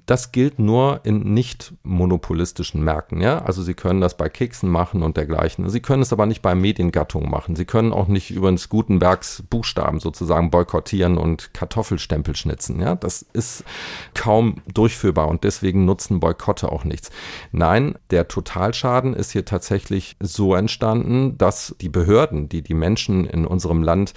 Das 0.06 0.32
gilt 0.32 0.58
nur 0.58 1.00
in 1.04 1.32
nicht 1.32 1.72
monopolistischen 1.82 2.84
Märkten. 2.84 3.20
Ja? 3.20 3.38
Also 3.38 3.62
Sie 3.62 3.74
können 3.74 4.00
das 4.00 4.16
bei 4.16 4.28
Keksen 4.28 4.68
machen 4.68 5.02
und 5.02 5.16
dergleichen. 5.16 5.68
Sie 5.70 5.80
können 5.80 6.02
es 6.02 6.12
aber 6.12 6.26
nicht 6.26 6.42
bei 6.42 6.54
Mediengattungen 6.54 7.30
machen. 7.30 7.56
Sie 7.56 7.64
können 7.64 7.92
auch 7.92 8.08
nicht 8.08 8.30
über 8.30 8.52
des 8.52 8.68
Gutenbergs 8.68 9.42
Buchstaben 9.48 10.00
sozusagen 10.00 10.50
boykottieren 10.50 11.16
und 11.16 11.54
Kartoffelstempel 11.54 12.36
schnitzen. 12.36 12.80
Ja? 12.80 12.96
Das 12.96 13.22
ist 13.32 13.64
kaum 14.12 14.56
durchführbar 14.72 15.28
und 15.28 15.44
deswegen 15.44 15.86
nutzen 15.86 16.20
Boykotte 16.20 16.70
auch 16.70 16.84
nichts. 16.84 17.10
Nein, 17.52 17.94
der 18.10 18.28
Totalschaden 18.28 19.14
ist 19.14 19.32
hier 19.32 19.44
tatsächlich 19.44 20.16
so 20.20 20.54
entstanden, 20.54 21.38
dass 21.38 21.74
die 21.80 21.88
Behörden, 21.88 22.48
die 22.48 22.62
die 22.62 22.74
Menschen 22.74 23.24
in 23.24 23.46
unserem 23.46 23.82
Land 23.82 24.12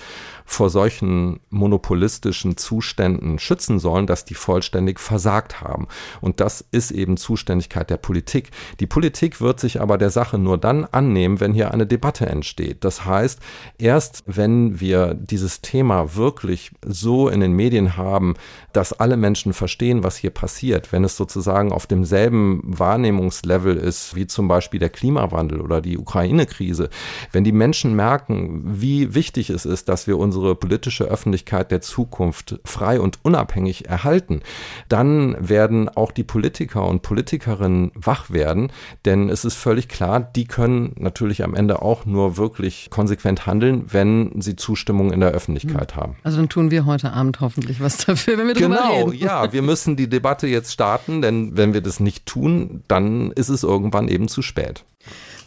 vor 0.45 0.69
solchen 0.69 1.39
monopolistischen 1.50 2.58
Zuständen 2.58 3.38
schützen 3.38 3.80
sollen, 3.80 4.08
dass 4.08 4.26
die 4.26 4.34
vollständig 4.34 5.00
versagt 5.00 5.62
haben. 5.62 5.77
Und 6.22 6.40
das 6.40 6.66
ist 6.72 6.92
eben 6.92 7.18
Zuständigkeit 7.18 7.90
der 7.90 7.98
Politik. 7.98 8.52
Die 8.80 8.88
Politik 8.88 9.42
wird 9.42 9.60
sich 9.60 9.82
aber 9.82 9.98
der 9.98 10.10
Sache 10.10 10.38
nur 10.38 10.58
dann 10.58 10.86
annehmen, 10.86 11.40
wenn 11.40 11.54
hier 11.54 11.72
eine 11.74 11.86
Debatte 11.86 12.26
entsteht. 12.26 12.84
Das 12.84 13.06
heißt, 13.06 13.40
erst 13.78 14.24
wenn 14.26 14.80
wir 14.80 15.13
dieses 15.13 15.62
Thema 15.62 16.16
wirklich 16.16 16.72
so 16.86 17.30
in 17.30 17.40
den 17.40 17.54
Medien 17.54 17.98
haben, 17.98 18.36
dass 18.74 18.94
alle 18.94 19.18
Menschen 19.18 19.54
verstehen, 19.54 20.04
was 20.04 20.18
hier 20.18 20.30
passiert, 20.30 20.92
wenn 20.92 21.04
es 21.04 21.18
sozusagen 21.18 21.72
auf 21.72 21.88
demselben 21.88 22.62
Wahrnehmungslevel 22.63 23.76
ist, 23.76 24.16
wie 24.16 24.28
zum 24.28 24.48
Beispiel 24.48 24.80
der 24.80 24.90
Klimawandel 24.90 25.62
oder 25.62 25.82
die 25.82 25.98
Ukraine-Krise, 25.98 26.90
wenn 27.32 27.44
die 27.44 27.52
Menschen 27.52 27.96
merken, 27.96 28.62
wie 28.66 29.16
wichtig 29.16 29.50
es 29.50 29.66
ist, 29.66 29.90
dass 29.90 30.08
wir 30.08 30.18
unsere 30.18 30.56
politische 30.56 31.06
Öffentlichkeit 31.06 31.72
der 31.72 31.82
Zukunft 31.82 32.60
frei 32.66 33.00
und 33.00 33.20
unabhängig 33.24 33.88
erhalten, 33.90 34.42
dann 34.90 35.36
werden 35.40 35.67
auch 35.90 36.12
die 36.12 36.24
Politiker 36.24 36.88
und 36.88 37.02
Politikerinnen 37.02 37.92
wach 37.96 38.30
werden, 38.30 38.72
denn 39.06 39.30
es 39.30 39.46
ist 39.46 39.56
völlig 39.56 39.88
klar, 39.88 40.20
die 40.20 40.46
können 40.46 40.94
natürlich 40.98 41.44
am 41.44 41.56
Ende 41.56 41.82
auch 41.82 42.06
nur 42.06 42.38
wirklich 42.38 42.90
konsequent 42.90 43.46
handeln, 43.46 43.86
wenn 43.88 44.42
sie 44.42 44.56
Zustimmung 44.56 45.12
in 45.12 45.20
der 45.20 45.32
Öffentlichkeit 45.32 45.96
haben. 45.96 46.16
Also 46.24 46.38
dann 46.38 46.50
tun 46.50 46.72
wir 46.72 46.86
heute 46.86 47.14
Abend 47.14 47.40
hoffentlich 47.42 47.80
was 47.80 47.98
dafür, 48.06 48.38
wenn 48.38 48.48
wir 48.48 48.54
Genau, 48.54 49.12
ja, 49.12 49.54
wir 49.54 49.62
müssen 49.62 49.96
die 49.96 50.10
Debatte 50.10 50.48
jetzt 50.48 50.74
starten, 50.74 51.22
denn 51.22 51.56
wenn 51.58 51.74
wir 51.74 51.82
das 51.82 52.00
nicht 52.00 52.26
tun, 52.26 52.84
dann 52.88 53.32
ist 53.32 53.50
es 53.50 53.64
irgendwann 53.64 54.08
eben 54.08 54.28
zu 54.28 54.42
spät. 54.42 54.84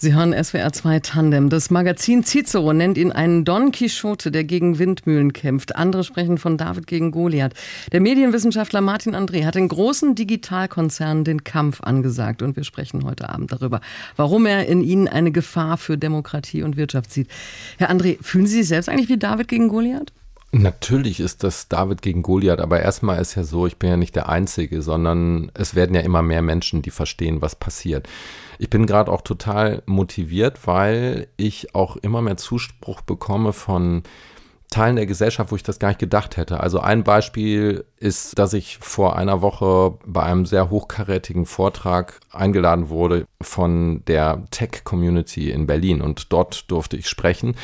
Sie 0.02 0.14
hören 0.14 0.32
SWR 0.32 0.72
2 0.72 1.00
Tandem. 1.00 1.50
Das 1.50 1.68
Magazin 1.68 2.24
Cicero 2.24 2.72
nennt 2.72 2.96
ihn 2.96 3.12
einen 3.12 3.44
Don 3.44 3.70
Quixote, 3.70 4.30
der 4.30 4.44
gegen 4.44 4.78
Windmühlen 4.78 5.34
kämpft. 5.34 5.76
Andere 5.76 6.04
sprechen 6.04 6.38
von 6.38 6.56
David 6.56 6.86
gegen 6.86 7.10
Goliath. 7.10 7.52
Der 7.92 8.00
Medienwissenschaftler 8.00 8.80
Martin 8.80 9.14
André 9.14 9.44
hat 9.44 9.56
den 9.56 9.68
großen 9.68 10.14
Digitalkonzernen 10.14 11.24
den 11.24 11.44
Kampf 11.44 11.82
angesagt. 11.82 12.40
Und 12.40 12.56
wir 12.56 12.64
sprechen 12.64 13.04
heute 13.04 13.28
Abend 13.28 13.52
darüber, 13.52 13.82
warum 14.16 14.46
er 14.46 14.64
in 14.64 14.80
ihnen 14.80 15.06
eine 15.06 15.32
Gefahr 15.32 15.76
für 15.76 15.98
Demokratie 15.98 16.62
und 16.62 16.78
Wirtschaft 16.78 17.12
sieht. 17.12 17.28
Herr 17.76 17.90
André, 17.90 18.16
fühlen 18.22 18.46
Sie 18.46 18.56
sich 18.56 18.68
selbst 18.68 18.88
eigentlich 18.88 19.10
wie 19.10 19.18
David 19.18 19.48
gegen 19.48 19.68
Goliath? 19.68 20.14
Natürlich 20.52 21.20
ist 21.20 21.44
das 21.44 21.68
David 21.68 22.02
gegen 22.02 22.22
Goliath, 22.22 22.60
aber 22.60 22.80
erstmal 22.80 23.20
ist 23.20 23.36
ja 23.36 23.44
so, 23.44 23.68
ich 23.68 23.76
bin 23.76 23.88
ja 23.88 23.96
nicht 23.96 24.16
der 24.16 24.28
Einzige, 24.28 24.82
sondern 24.82 25.52
es 25.54 25.76
werden 25.76 25.94
ja 25.94 26.00
immer 26.00 26.22
mehr 26.22 26.42
Menschen, 26.42 26.82
die 26.82 26.90
verstehen, 26.90 27.40
was 27.40 27.54
passiert. 27.54 28.08
Ich 28.58 28.68
bin 28.68 28.86
gerade 28.86 29.12
auch 29.12 29.22
total 29.22 29.82
motiviert, 29.86 30.66
weil 30.66 31.28
ich 31.36 31.74
auch 31.76 31.96
immer 31.96 32.20
mehr 32.20 32.36
Zuspruch 32.36 33.00
bekomme 33.00 33.52
von 33.52 34.02
Teilen 34.70 34.96
der 34.96 35.06
Gesellschaft, 35.06 35.50
wo 35.50 35.56
ich 35.56 35.64
das 35.64 35.80
gar 35.80 35.88
nicht 35.88 35.98
gedacht 35.98 36.36
hätte. 36.36 36.60
Also 36.60 36.78
ein 36.78 37.02
Beispiel 37.02 37.84
ist, 37.96 38.38
dass 38.38 38.52
ich 38.52 38.78
vor 38.78 39.16
einer 39.16 39.42
Woche 39.42 39.98
bei 40.06 40.22
einem 40.22 40.46
sehr 40.46 40.70
hochkarätigen 40.70 41.44
Vortrag 41.44 42.20
eingeladen 42.30 42.88
wurde 42.88 43.26
von 43.42 44.04
der 44.06 44.44
Tech-Community 44.50 45.50
in 45.50 45.66
Berlin 45.66 46.00
und 46.00 46.32
dort 46.32 46.70
durfte 46.70 46.96
ich 46.96 47.08
sprechen. 47.08 47.56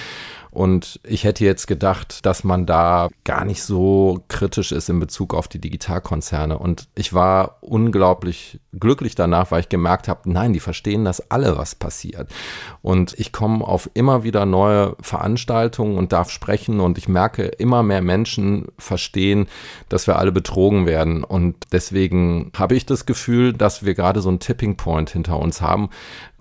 Und 0.57 1.01
ich 1.05 1.25
hätte 1.25 1.45
jetzt 1.45 1.66
gedacht, 1.66 2.25
dass 2.25 2.42
man 2.42 2.64
da 2.64 3.11
gar 3.25 3.45
nicht 3.45 3.62
so 3.62 4.25
kritisch 4.29 4.73
ist 4.73 4.88
in 4.88 4.99
Bezug 4.99 5.35
auf 5.35 5.49
die 5.49 5.59
Digitalkonzerne. 5.59 6.59
Und 6.59 6.88
ich 6.95 7.12
war 7.12 7.59
unglaublich 7.61 8.59
glücklich 8.73 9.14
danach, 9.14 9.51
weil 9.51 9.61
ich 9.61 9.69
gemerkt 9.69 10.09
habe, 10.09 10.33
nein, 10.33 10.55
die 10.55 10.61
verstehen 10.61 11.05
das 11.05 11.31
alle, 11.31 11.59
was 11.59 11.75
passiert. 11.75 12.33
Und 12.81 13.12
ich 13.19 13.33
komme 13.33 13.66
auf 13.66 13.90
immer 13.92 14.25
wieder 14.25 14.47
neue 14.47 14.97
Veranstaltungen 15.03 15.99
und 15.99 16.12
darf 16.12 16.31
sprechen 16.31 16.81
und 16.81 16.97
ich 16.97 17.07
merke, 17.07 17.45
immer 17.45 17.83
mehr 17.83 18.01
Menschen 18.01 18.69
verstehen, 18.79 19.49
dass 19.90 20.07
wir 20.07 20.19
alle 20.19 20.33
betrogen 20.33 20.87
werden. 20.87 21.23
Und 21.23 21.57
deswegen 21.73 22.51
habe 22.57 22.77
ich 22.77 22.87
das 22.87 23.05
Gefühl, 23.05 23.53
dass 23.53 23.85
wir 23.85 23.92
gerade 23.92 24.23
so 24.23 24.31
einen 24.31 24.40
Tipping 24.40 24.79
Point 24.79 25.11
hinter 25.11 25.38
uns 25.38 25.61
haben, 25.61 25.90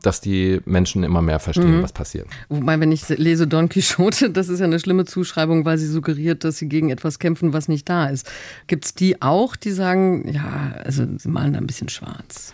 dass 0.05 0.21
die 0.21 0.61
Menschen 0.65 1.03
immer 1.03 1.21
mehr 1.21 1.39
verstehen, 1.39 1.77
mhm. 1.77 1.83
was 1.83 1.93
passiert. 1.93 2.27
Wobei, 2.49 2.79
wenn 2.79 2.91
ich 2.91 3.07
lese 3.09 3.47
Don 3.47 3.69
Quixote, 3.69 4.29
das 4.31 4.49
ist 4.49 4.59
ja 4.59 4.65
eine 4.65 4.79
schlimme 4.79 5.05
Zuschreibung, 5.05 5.65
weil 5.65 5.77
sie 5.77 5.87
suggeriert, 5.87 6.43
dass 6.43 6.57
sie 6.57 6.69
gegen 6.69 6.89
etwas 6.89 7.19
kämpfen, 7.19 7.53
was 7.53 7.67
nicht 7.67 7.89
da 7.89 8.07
ist. 8.07 8.29
Gibt 8.67 8.85
es 8.85 8.93
die 8.93 9.21
auch, 9.21 9.55
die 9.55 9.71
sagen, 9.71 10.31
ja, 10.31 10.75
also 10.83 11.05
sie 11.17 11.29
malen 11.29 11.53
da 11.53 11.59
ein 11.59 11.67
bisschen 11.67 11.89
schwarz? 11.89 12.53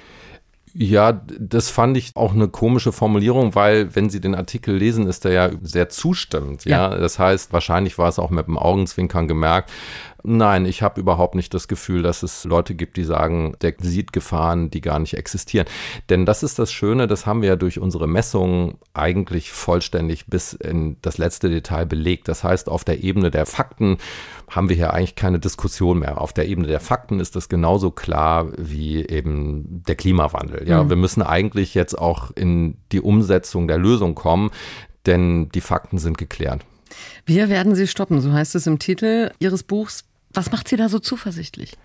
Ja, 0.74 1.22
das 1.38 1.70
fand 1.70 1.98
ich 1.98 2.16
auch 2.16 2.34
eine 2.34 2.48
komische 2.48 2.94
Formulierung, 2.94 3.56
weil 3.56 3.94
wenn 3.94 4.10
Sie 4.10 4.22
den 4.22 4.36
Artikel 4.36 4.76
lesen, 4.76 5.06
ist 5.06 5.26
er 5.26 5.32
ja 5.32 5.50
sehr 5.62 5.90
zustimmend. 5.90 6.64
Ja, 6.64 6.92
ja? 6.92 6.98
das 6.98 7.20
heißt, 7.20 7.52
wahrscheinlich 7.52 7.98
war 7.98 8.08
es 8.08 8.20
auch 8.20 8.30
mit 8.30 8.48
dem 8.48 8.58
Augenzwinkern 8.58 9.28
gemerkt. 9.28 9.70
Nein, 10.24 10.66
ich 10.66 10.82
habe 10.82 11.00
überhaupt 11.00 11.36
nicht 11.36 11.54
das 11.54 11.68
Gefühl, 11.68 12.04
dass 12.04 12.24
es 12.24 12.44
Leute 12.44 12.76
gibt, 12.76 12.98
die 12.98 13.04
sagen, 13.04 13.56
der 13.62 13.74
sieht 13.80 14.14
Gefahren, 14.14 14.70
die 14.70 14.82
gar 14.82 15.00
nicht 15.00 15.16
existieren. 15.16 15.68
Denn 16.10 16.26
das 16.26 16.44
ist 16.44 16.60
das 16.60 16.72
Schöne, 16.72 17.08
das 17.08 17.26
haben 17.26 17.42
wir 17.42 17.50
ja 17.50 17.56
durch 17.56 17.80
unsere 17.80 18.08
Messungen 18.08 18.76
eigentlich 18.94 19.52
vollständig 19.52 20.28
bis 20.28 20.54
in 20.54 20.98
das 21.02 21.18
letzte 21.18 21.50
Detail 21.50 21.86
belegt. 21.86 22.28
Das 22.28 22.44
heißt, 22.44 22.70
auf 22.70 22.84
der 22.84 23.04
Ebene 23.04 23.32
der 23.32 23.46
Fakten 23.46 23.98
haben 24.50 24.70
wir 24.70 24.76
hier 24.76 24.94
eigentlich 24.94 25.16
keine 25.16 25.40
Diskussion 25.40 26.00
mehr. 26.00 26.20
Auf 26.20 26.34
der 26.34 26.48
Ebene 26.48 26.68
der 26.68 26.80
Fakten 26.80 27.20
ist 27.20 27.36
das 27.36 27.50
genauso 27.50 27.90
klar 27.92 28.52
wie 28.58 29.06
eben 29.06 29.84
der 29.88 29.96
Klimawandel. 29.96 30.68
Ja, 30.68 30.84
mhm. 30.84 30.90
wir 30.90 30.98
müssen 30.98 31.22
eigentlich 31.22 31.74
jetzt 31.74 31.98
auch 31.98 32.32
in 32.36 32.78
die 32.92 33.02
Umsetzung 33.02 33.68
der 33.68 33.78
Lösung 33.78 34.14
kommen, 34.14 34.52
denn 35.06 35.50
die 35.50 35.62
Fakten 35.62 35.98
sind 35.98 36.18
geklärt. 36.18 36.66
Wir 37.26 37.50
werden 37.50 37.76
sie 37.76 37.88
stoppen, 37.88 38.22
so 38.22 38.32
heißt 38.32 38.56
es 38.56 38.68
im 38.68 38.80
Titel 38.80 39.32
Ihres 39.40 39.64
Buchs. 39.64 40.04
Was 40.34 40.52
macht 40.52 40.68
Sie 40.68 40.78
da 40.78 40.90
so 40.90 41.00
zuversichtlich? 41.00 41.78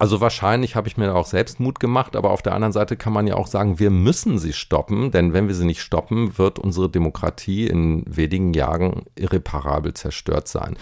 Also 0.00 0.22
wahrscheinlich 0.22 0.76
habe 0.76 0.88
ich 0.88 0.96
mir 0.96 1.14
auch 1.14 1.26
selbst 1.26 1.60
Mut 1.60 1.78
gemacht, 1.78 2.16
aber 2.16 2.30
auf 2.30 2.40
der 2.40 2.54
anderen 2.54 2.72
Seite 2.72 2.96
kann 2.96 3.12
man 3.12 3.26
ja 3.26 3.34
auch 3.34 3.46
sagen, 3.46 3.78
wir 3.78 3.90
müssen 3.90 4.38
sie 4.38 4.54
stoppen, 4.54 5.10
denn 5.10 5.34
wenn 5.34 5.46
wir 5.46 5.54
sie 5.54 5.66
nicht 5.66 5.82
stoppen, 5.82 6.38
wird 6.38 6.58
unsere 6.58 6.88
Demokratie 6.88 7.66
in 7.66 8.04
wenigen 8.06 8.54
Jahren 8.54 9.02
irreparabel 9.14 9.92
zerstört 9.92 10.48
sein. 10.48 10.78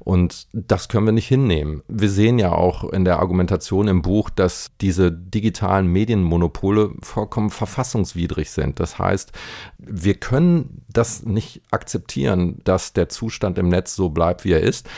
Und 0.00 0.48
das 0.52 0.90
können 0.90 1.06
wir 1.06 1.12
nicht 1.12 1.28
hinnehmen. 1.28 1.82
Wir 1.88 2.10
sehen 2.10 2.38
ja 2.38 2.52
auch 2.52 2.84
in 2.84 3.06
der 3.06 3.20
Argumentation 3.20 3.88
im 3.88 4.02
Buch, 4.02 4.28
dass 4.28 4.70
diese 4.82 5.10
digitalen 5.10 5.86
Medienmonopole 5.86 6.90
vollkommen 7.00 7.48
verfassungswidrig 7.48 8.50
sind. 8.50 8.80
Das 8.80 8.98
heißt, 8.98 9.32
wir 9.78 10.12
können 10.12 10.82
das 10.92 11.22
nicht 11.24 11.62
akzeptieren, 11.70 12.60
dass 12.64 12.92
der 12.92 13.08
Zustand 13.08 13.56
im 13.56 13.70
Netz 13.70 13.96
so 13.96 14.10
bleibt, 14.10 14.44
wie 14.44 14.52
er 14.52 14.60
ist. 14.60 14.90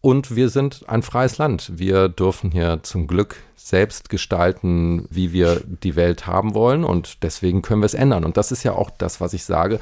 Und 0.00 0.34
wir 0.34 0.48
sind 0.48 0.88
ein 0.88 1.02
freies 1.02 1.36
Land. 1.38 1.72
Wir 1.74 2.08
dürfen 2.08 2.50
hier 2.50 2.80
zum 2.82 3.06
Glück 3.06 3.36
selbst 3.54 4.08
gestalten, 4.08 5.06
wie 5.10 5.32
wir 5.32 5.60
die 5.64 5.94
Welt 5.94 6.26
haben 6.26 6.54
wollen. 6.54 6.84
Und 6.84 7.22
deswegen 7.22 7.60
können 7.60 7.82
wir 7.82 7.86
es 7.86 7.94
ändern. 7.94 8.24
Und 8.24 8.36
das 8.36 8.50
ist 8.50 8.62
ja 8.62 8.72
auch 8.72 8.90
das, 8.90 9.20
was 9.20 9.34
ich 9.34 9.44
sage. 9.44 9.78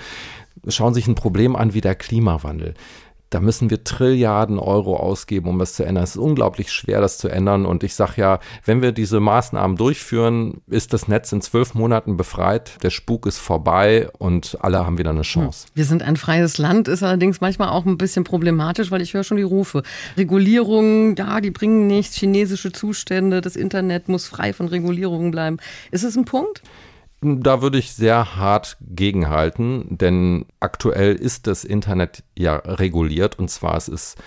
Schauen 0.66 0.92
Sie 0.92 1.00
sich 1.00 1.08
ein 1.08 1.14
Problem 1.14 1.54
an 1.54 1.72
wie 1.72 1.80
der 1.80 1.94
Klimawandel. 1.94 2.74
Da 3.30 3.40
müssen 3.40 3.68
wir 3.68 3.84
Trilliarden 3.84 4.58
Euro 4.58 4.96
ausgeben, 4.96 5.48
um 5.48 5.58
das 5.58 5.74
zu 5.74 5.84
ändern. 5.84 6.04
Es 6.04 6.10
ist 6.10 6.16
unglaublich 6.16 6.72
schwer, 6.72 7.00
das 7.00 7.18
zu 7.18 7.28
ändern. 7.28 7.66
Und 7.66 7.84
ich 7.84 7.94
sage 7.94 8.14
ja, 8.16 8.40
wenn 8.64 8.80
wir 8.80 8.92
diese 8.92 9.20
Maßnahmen 9.20 9.76
durchführen, 9.76 10.62
ist 10.66 10.92
das 10.92 11.08
Netz 11.08 11.30
in 11.32 11.42
zwölf 11.42 11.74
Monaten 11.74 12.16
befreit, 12.16 12.78
der 12.82 12.90
Spuk 12.90 13.26
ist 13.26 13.38
vorbei 13.38 14.08
und 14.18 14.56
alle 14.60 14.84
haben 14.84 14.98
wieder 14.98 15.10
eine 15.10 15.22
Chance. 15.22 15.66
Wir 15.74 15.84
sind 15.84 16.02
ein 16.02 16.16
freies 16.16 16.58
Land, 16.58 16.88
ist 16.88 17.02
allerdings 17.02 17.40
manchmal 17.40 17.68
auch 17.68 17.84
ein 17.84 17.98
bisschen 17.98 18.24
problematisch, 18.24 18.90
weil 18.90 19.02
ich 19.02 19.14
höre 19.14 19.24
schon 19.24 19.36
die 19.36 19.42
Rufe. 19.42 19.82
Regulierungen, 20.16 21.14
ja, 21.16 21.40
die 21.40 21.50
bringen 21.50 21.86
nichts, 21.86 22.16
chinesische 22.16 22.72
Zustände, 22.72 23.40
das 23.40 23.56
Internet 23.56 24.08
muss 24.08 24.26
frei 24.26 24.52
von 24.52 24.68
Regulierungen 24.68 25.30
bleiben. 25.30 25.58
Ist 25.90 26.04
es 26.04 26.16
ein 26.16 26.24
Punkt? 26.24 26.62
Da 27.20 27.62
würde 27.62 27.78
ich 27.78 27.92
sehr 27.92 28.36
hart 28.36 28.76
gegenhalten, 28.80 29.86
denn 29.98 30.46
aktuell 30.60 31.16
ist 31.16 31.48
das 31.48 31.64
Internet 31.64 32.22
ja 32.36 32.56
reguliert 32.56 33.40
und 33.40 33.50
zwar 33.50 33.76
es 33.76 33.88
ist 33.88 34.18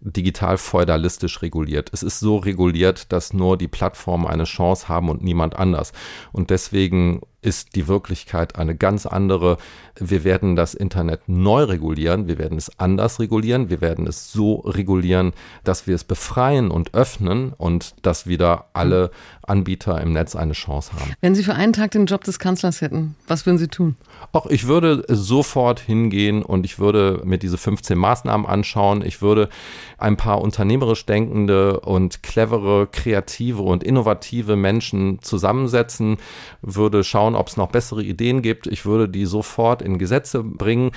digital 0.00 0.56
feudalistisch 0.56 1.42
reguliert. 1.42 1.90
Es 1.92 2.02
ist 2.02 2.18
so 2.20 2.38
reguliert, 2.38 3.12
dass 3.12 3.32
nur 3.32 3.56
die 3.56 3.68
Plattformen 3.68 4.26
eine 4.26 4.44
Chance 4.44 4.88
haben 4.88 5.10
und 5.10 5.22
niemand 5.22 5.56
anders. 5.56 5.92
Und 6.32 6.50
deswegen 6.50 7.20
ist 7.42 7.74
die 7.74 7.88
Wirklichkeit 7.88 8.56
eine 8.56 8.76
ganz 8.76 9.06
andere. 9.06 9.56
Wir 9.98 10.24
werden 10.24 10.56
das 10.56 10.74
Internet 10.74 11.22
neu 11.28 11.64
regulieren, 11.64 12.28
wir 12.28 12.38
werden 12.38 12.58
es 12.58 12.78
anders 12.78 13.20
regulieren, 13.20 13.70
wir 13.70 13.80
werden 13.80 14.06
es 14.06 14.32
so 14.32 14.56
regulieren, 14.56 15.32
dass 15.64 15.86
wir 15.86 15.94
es 15.94 16.04
befreien 16.04 16.70
und 16.70 16.94
öffnen 16.94 17.52
und 17.56 17.94
dass 18.02 18.26
wieder 18.26 18.66
alle 18.72 19.10
Anbieter 19.42 20.00
im 20.00 20.12
Netz 20.12 20.36
eine 20.36 20.52
Chance 20.52 20.92
haben. 20.92 21.12
Wenn 21.20 21.34
Sie 21.34 21.42
für 21.42 21.54
einen 21.54 21.72
Tag 21.72 21.90
den 21.90 22.06
Job 22.06 22.24
des 22.24 22.38
Kanzlers 22.38 22.80
hätten, 22.80 23.16
was 23.26 23.46
würden 23.46 23.58
Sie 23.58 23.68
tun? 23.68 23.96
Auch 24.32 24.46
ich 24.46 24.66
würde 24.66 25.04
sofort 25.08 25.80
hingehen 25.80 26.42
und 26.42 26.64
ich 26.64 26.78
würde 26.78 27.20
mir 27.24 27.38
diese 27.38 27.58
15 27.58 27.98
Maßnahmen 27.98 28.46
anschauen. 28.46 29.02
Ich 29.04 29.22
würde 29.22 29.48
ein 29.98 30.16
paar 30.16 30.40
unternehmerisch 30.40 31.04
denkende 31.04 31.80
und 31.80 32.22
clevere, 32.22 32.86
kreative 32.86 33.62
und 33.62 33.82
innovative 33.82 34.56
Menschen 34.56 35.20
zusammensetzen, 35.20 36.18
würde 36.62 37.02
schauen, 37.02 37.29
schauen, 37.30 37.34
ob 37.34 37.48
es 37.48 37.56
noch 37.56 37.70
bessere 37.70 38.02
Ideen 38.02 38.42
gibt. 38.42 38.66
Ich 38.66 38.84
würde 38.84 39.08
die 39.08 39.26
sofort 39.26 39.82
in 39.82 39.98
Gesetze 39.98 40.42
bringen. 40.42 40.92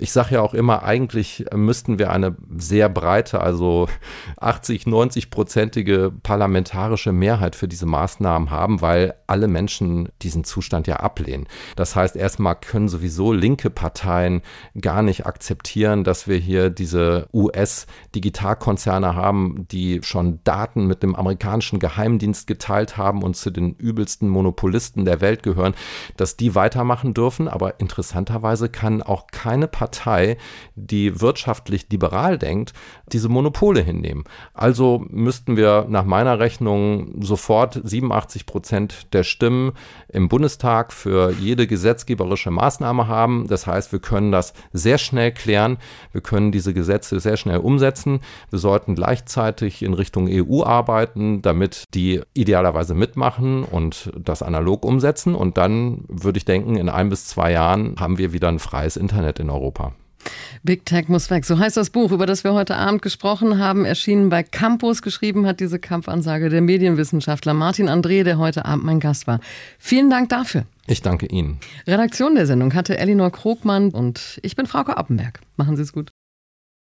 Ich 0.00 0.12
sage 0.12 0.36
ja 0.36 0.42
auch 0.42 0.54
immer, 0.54 0.84
eigentlich 0.84 1.44
müssten 1.52 1.98
wir 1.98 2.12
eine 2.12 2.36
sehr 2.56 2.88
breite, 2.88 3.40
also 3.40 3.88
80, 4.36 4.86
90 4.86 5.28
prozentige 5.28 6.12
parlamentarische 6.22 7.10
Mehrheit 7.10 7.56
für 7.56 7.66
diese 7.66 7.86
Maßnahmen 7.86 8.52
haben, 8.52 8.80
weil 8.80 9.14
alle 9.26 9.48
Menschen 9.48 10.08
diesen 10.22 10.44
Zustand 10.44 10.86
ja 10.86 10.96
ablehnen. 10.98 11.48
Das 11.74 11.96
heißt, 11.96 12.14
erstmal 12.14 12.54
können 12.54 12.86
sowieso 12.86 13.32
linke 13.32 13.70
Parteien 13.70 14.42
gar 14.80 15.02
nicht 15.02 15.26
akzeptieren, 15.26 16.04
dass 16.04 16.28
wir 16.28 16.36
hier 16.36 16.70
diese 16.70 17.26
US-Digitalkonzerne 17.34 19.16
haben, 19.16 19.66
die 19.68 19.98
schon 20.04 20.38
Daten 20.44 20.86
mit 20.86 21.02
dem 21.02 21.16
amerikanischen 21.16 21.80
Geheimdienst 21.80 22.46
geteilt 22.46 22.96
haben 22.98 23.24
und 23.24 23.34
zu 23.34 23.50
den 23.50 23.74
übelsten 23.74 24.28
Monopolisten 24.28 25.04
der 25.04 25.20
Welt 25.20 25.42
gehören, 25.42 25.74
dass 26.16 26.36
die 26.36 26.54
weitermachen 26.54 27.14
dürfen. 27.14 27.48
Aber 27.48 27.80
interessanterweise 27.80 28.68
kann 28.68 29.02
auch 29.02 29.26
keine 29.32 29.66
Partei 29.66 29.87
Partei, 29.88 30.36
die 30.74 31.20
wirtschaftlich 31.20 31.86
liberal 31.90 32.38
denkt, 32.38 32.74
diese 33.10 33.28
Monopole 33.28 33.80
hinnehmen. 33.80 34.24
Also 34.52 35.04
müssten 35.08 35.56
wir 35.56 35.86
nach 35.88 36.04
meiner 36.04 36.38
Rechnung 36.38 37.22
sofort 37.22 37.80
87 37.82 38.44
Prozent 38.44 39.14
der 39.14 39.22
Stimmen 39.22 39.72
im 40.08 40.28
Bundestag 40.28 40.92
für 40.92 41.32
jede 41.32 41.66
gesetzgeberische 41.66 42.50
Maßnahme 42.50 43.08
haben. 43.08 43.46
Das 43.48 43.66
heißt, 43.66 43.92
wir 43.92 43.98
können 43.98 44.30
das 44.30 44.52
sehr 44.72 44.98
schnell 44.98 45.32
klären. 45.32 45.78
Wir 46.12 46.20
können 46.20 46.52
diese 46.52 46.74
Gesetze 46.74 47.18
sehr 47.18 47.38
schnell 47.38 47.58
umsetzen. 47.58 48.20
Wir 48.50 48.58
sollten 48.58 48.94
gleichzeitig 48.94 49.82
in 49.82 49.94
Richtung 49.94 50.28
EU 50.30 50.64
arbeiten, 50.64 51.40
damit 51.40 51.84
die 51.94 52.20
idealerweise 52.34 52.94
mitmachen 52.94 53.64
und 53.64 54.12
das 54.18 54.42
analog 54.42 54.84
umsetzen. 54.84 55.34
Und 55.34 55.56
dann 55.56 56.04
würde 56.08 56.36
ich 56.36 56.44
denken, 56.44 56.76
in 56.76 56.90
ein 56.90 57.08
bis 57.08 57.26
zwei 57.26 57.52
Jahren 57.52 57.96
haben 57.98 58.18
wir 58.18 58.34
wieder 58.34 58.48
ein 58.48 58.58
freies 58.58 58.98
Internet 58.98 59.40
in 59.40 59.48
Europa. 59.48 59.77
Big 60.62 60.84
Tech 60.84 61.08
muss 61.08 61.30
weg. 61.30 61.44
So 61.44 61.58
heißt 61.58 61.76
das 61.76 61.90
Buch, 61.90 62.12
über 62.12 62.26
das 62.26 62.44
wir 62.44 62.52
heute 62.52 62.76
Abend 62.76 63.02
gesprochen 63.02 63.58
haben, 63.58 63.84
erschienen 63.84 64.28
bei 64.28 64.42
Campus. 64.42 65.02
Geschrieben 65.02 65.46
hat 65.46 65.60
diese 65.60 65.78
Kampfansage 65.78 66.48
der 66.48 66.60
Medienwissenschaftler 66.60 67.54
Martin 67.54 67.88
André, 67.88 68.24
der 68.24 68.38
heute 68.38 68.64
Abend 68.64 68.84
mein 68.84 69.00
Gast 69.00 69.26
war. 69.26 69.40
Vielen 69.78 70.10
Dank 70.10 70.28
dafür. 70.28 70.64
Ich 70.86 71.02
danke 71.02 71.26
Ihnen. 71.26 71.58
Redaktion 71.86 72.34
der 72.34 72.46
Sendung 72.46 72.74
hatte 72.74 72.98
Elinor 72.98 73.30
Krogmann 73.30 73.90
und 73.90 74.38
ich 74.42 74.56
bin 74.56 74.66
Frauke 74.66 74.96
Appenberg. 74.96 75.40
Machen 75.56 75.76
Sie 75.76 75.82
es 75.82 75.92
gut. 75.92 76.10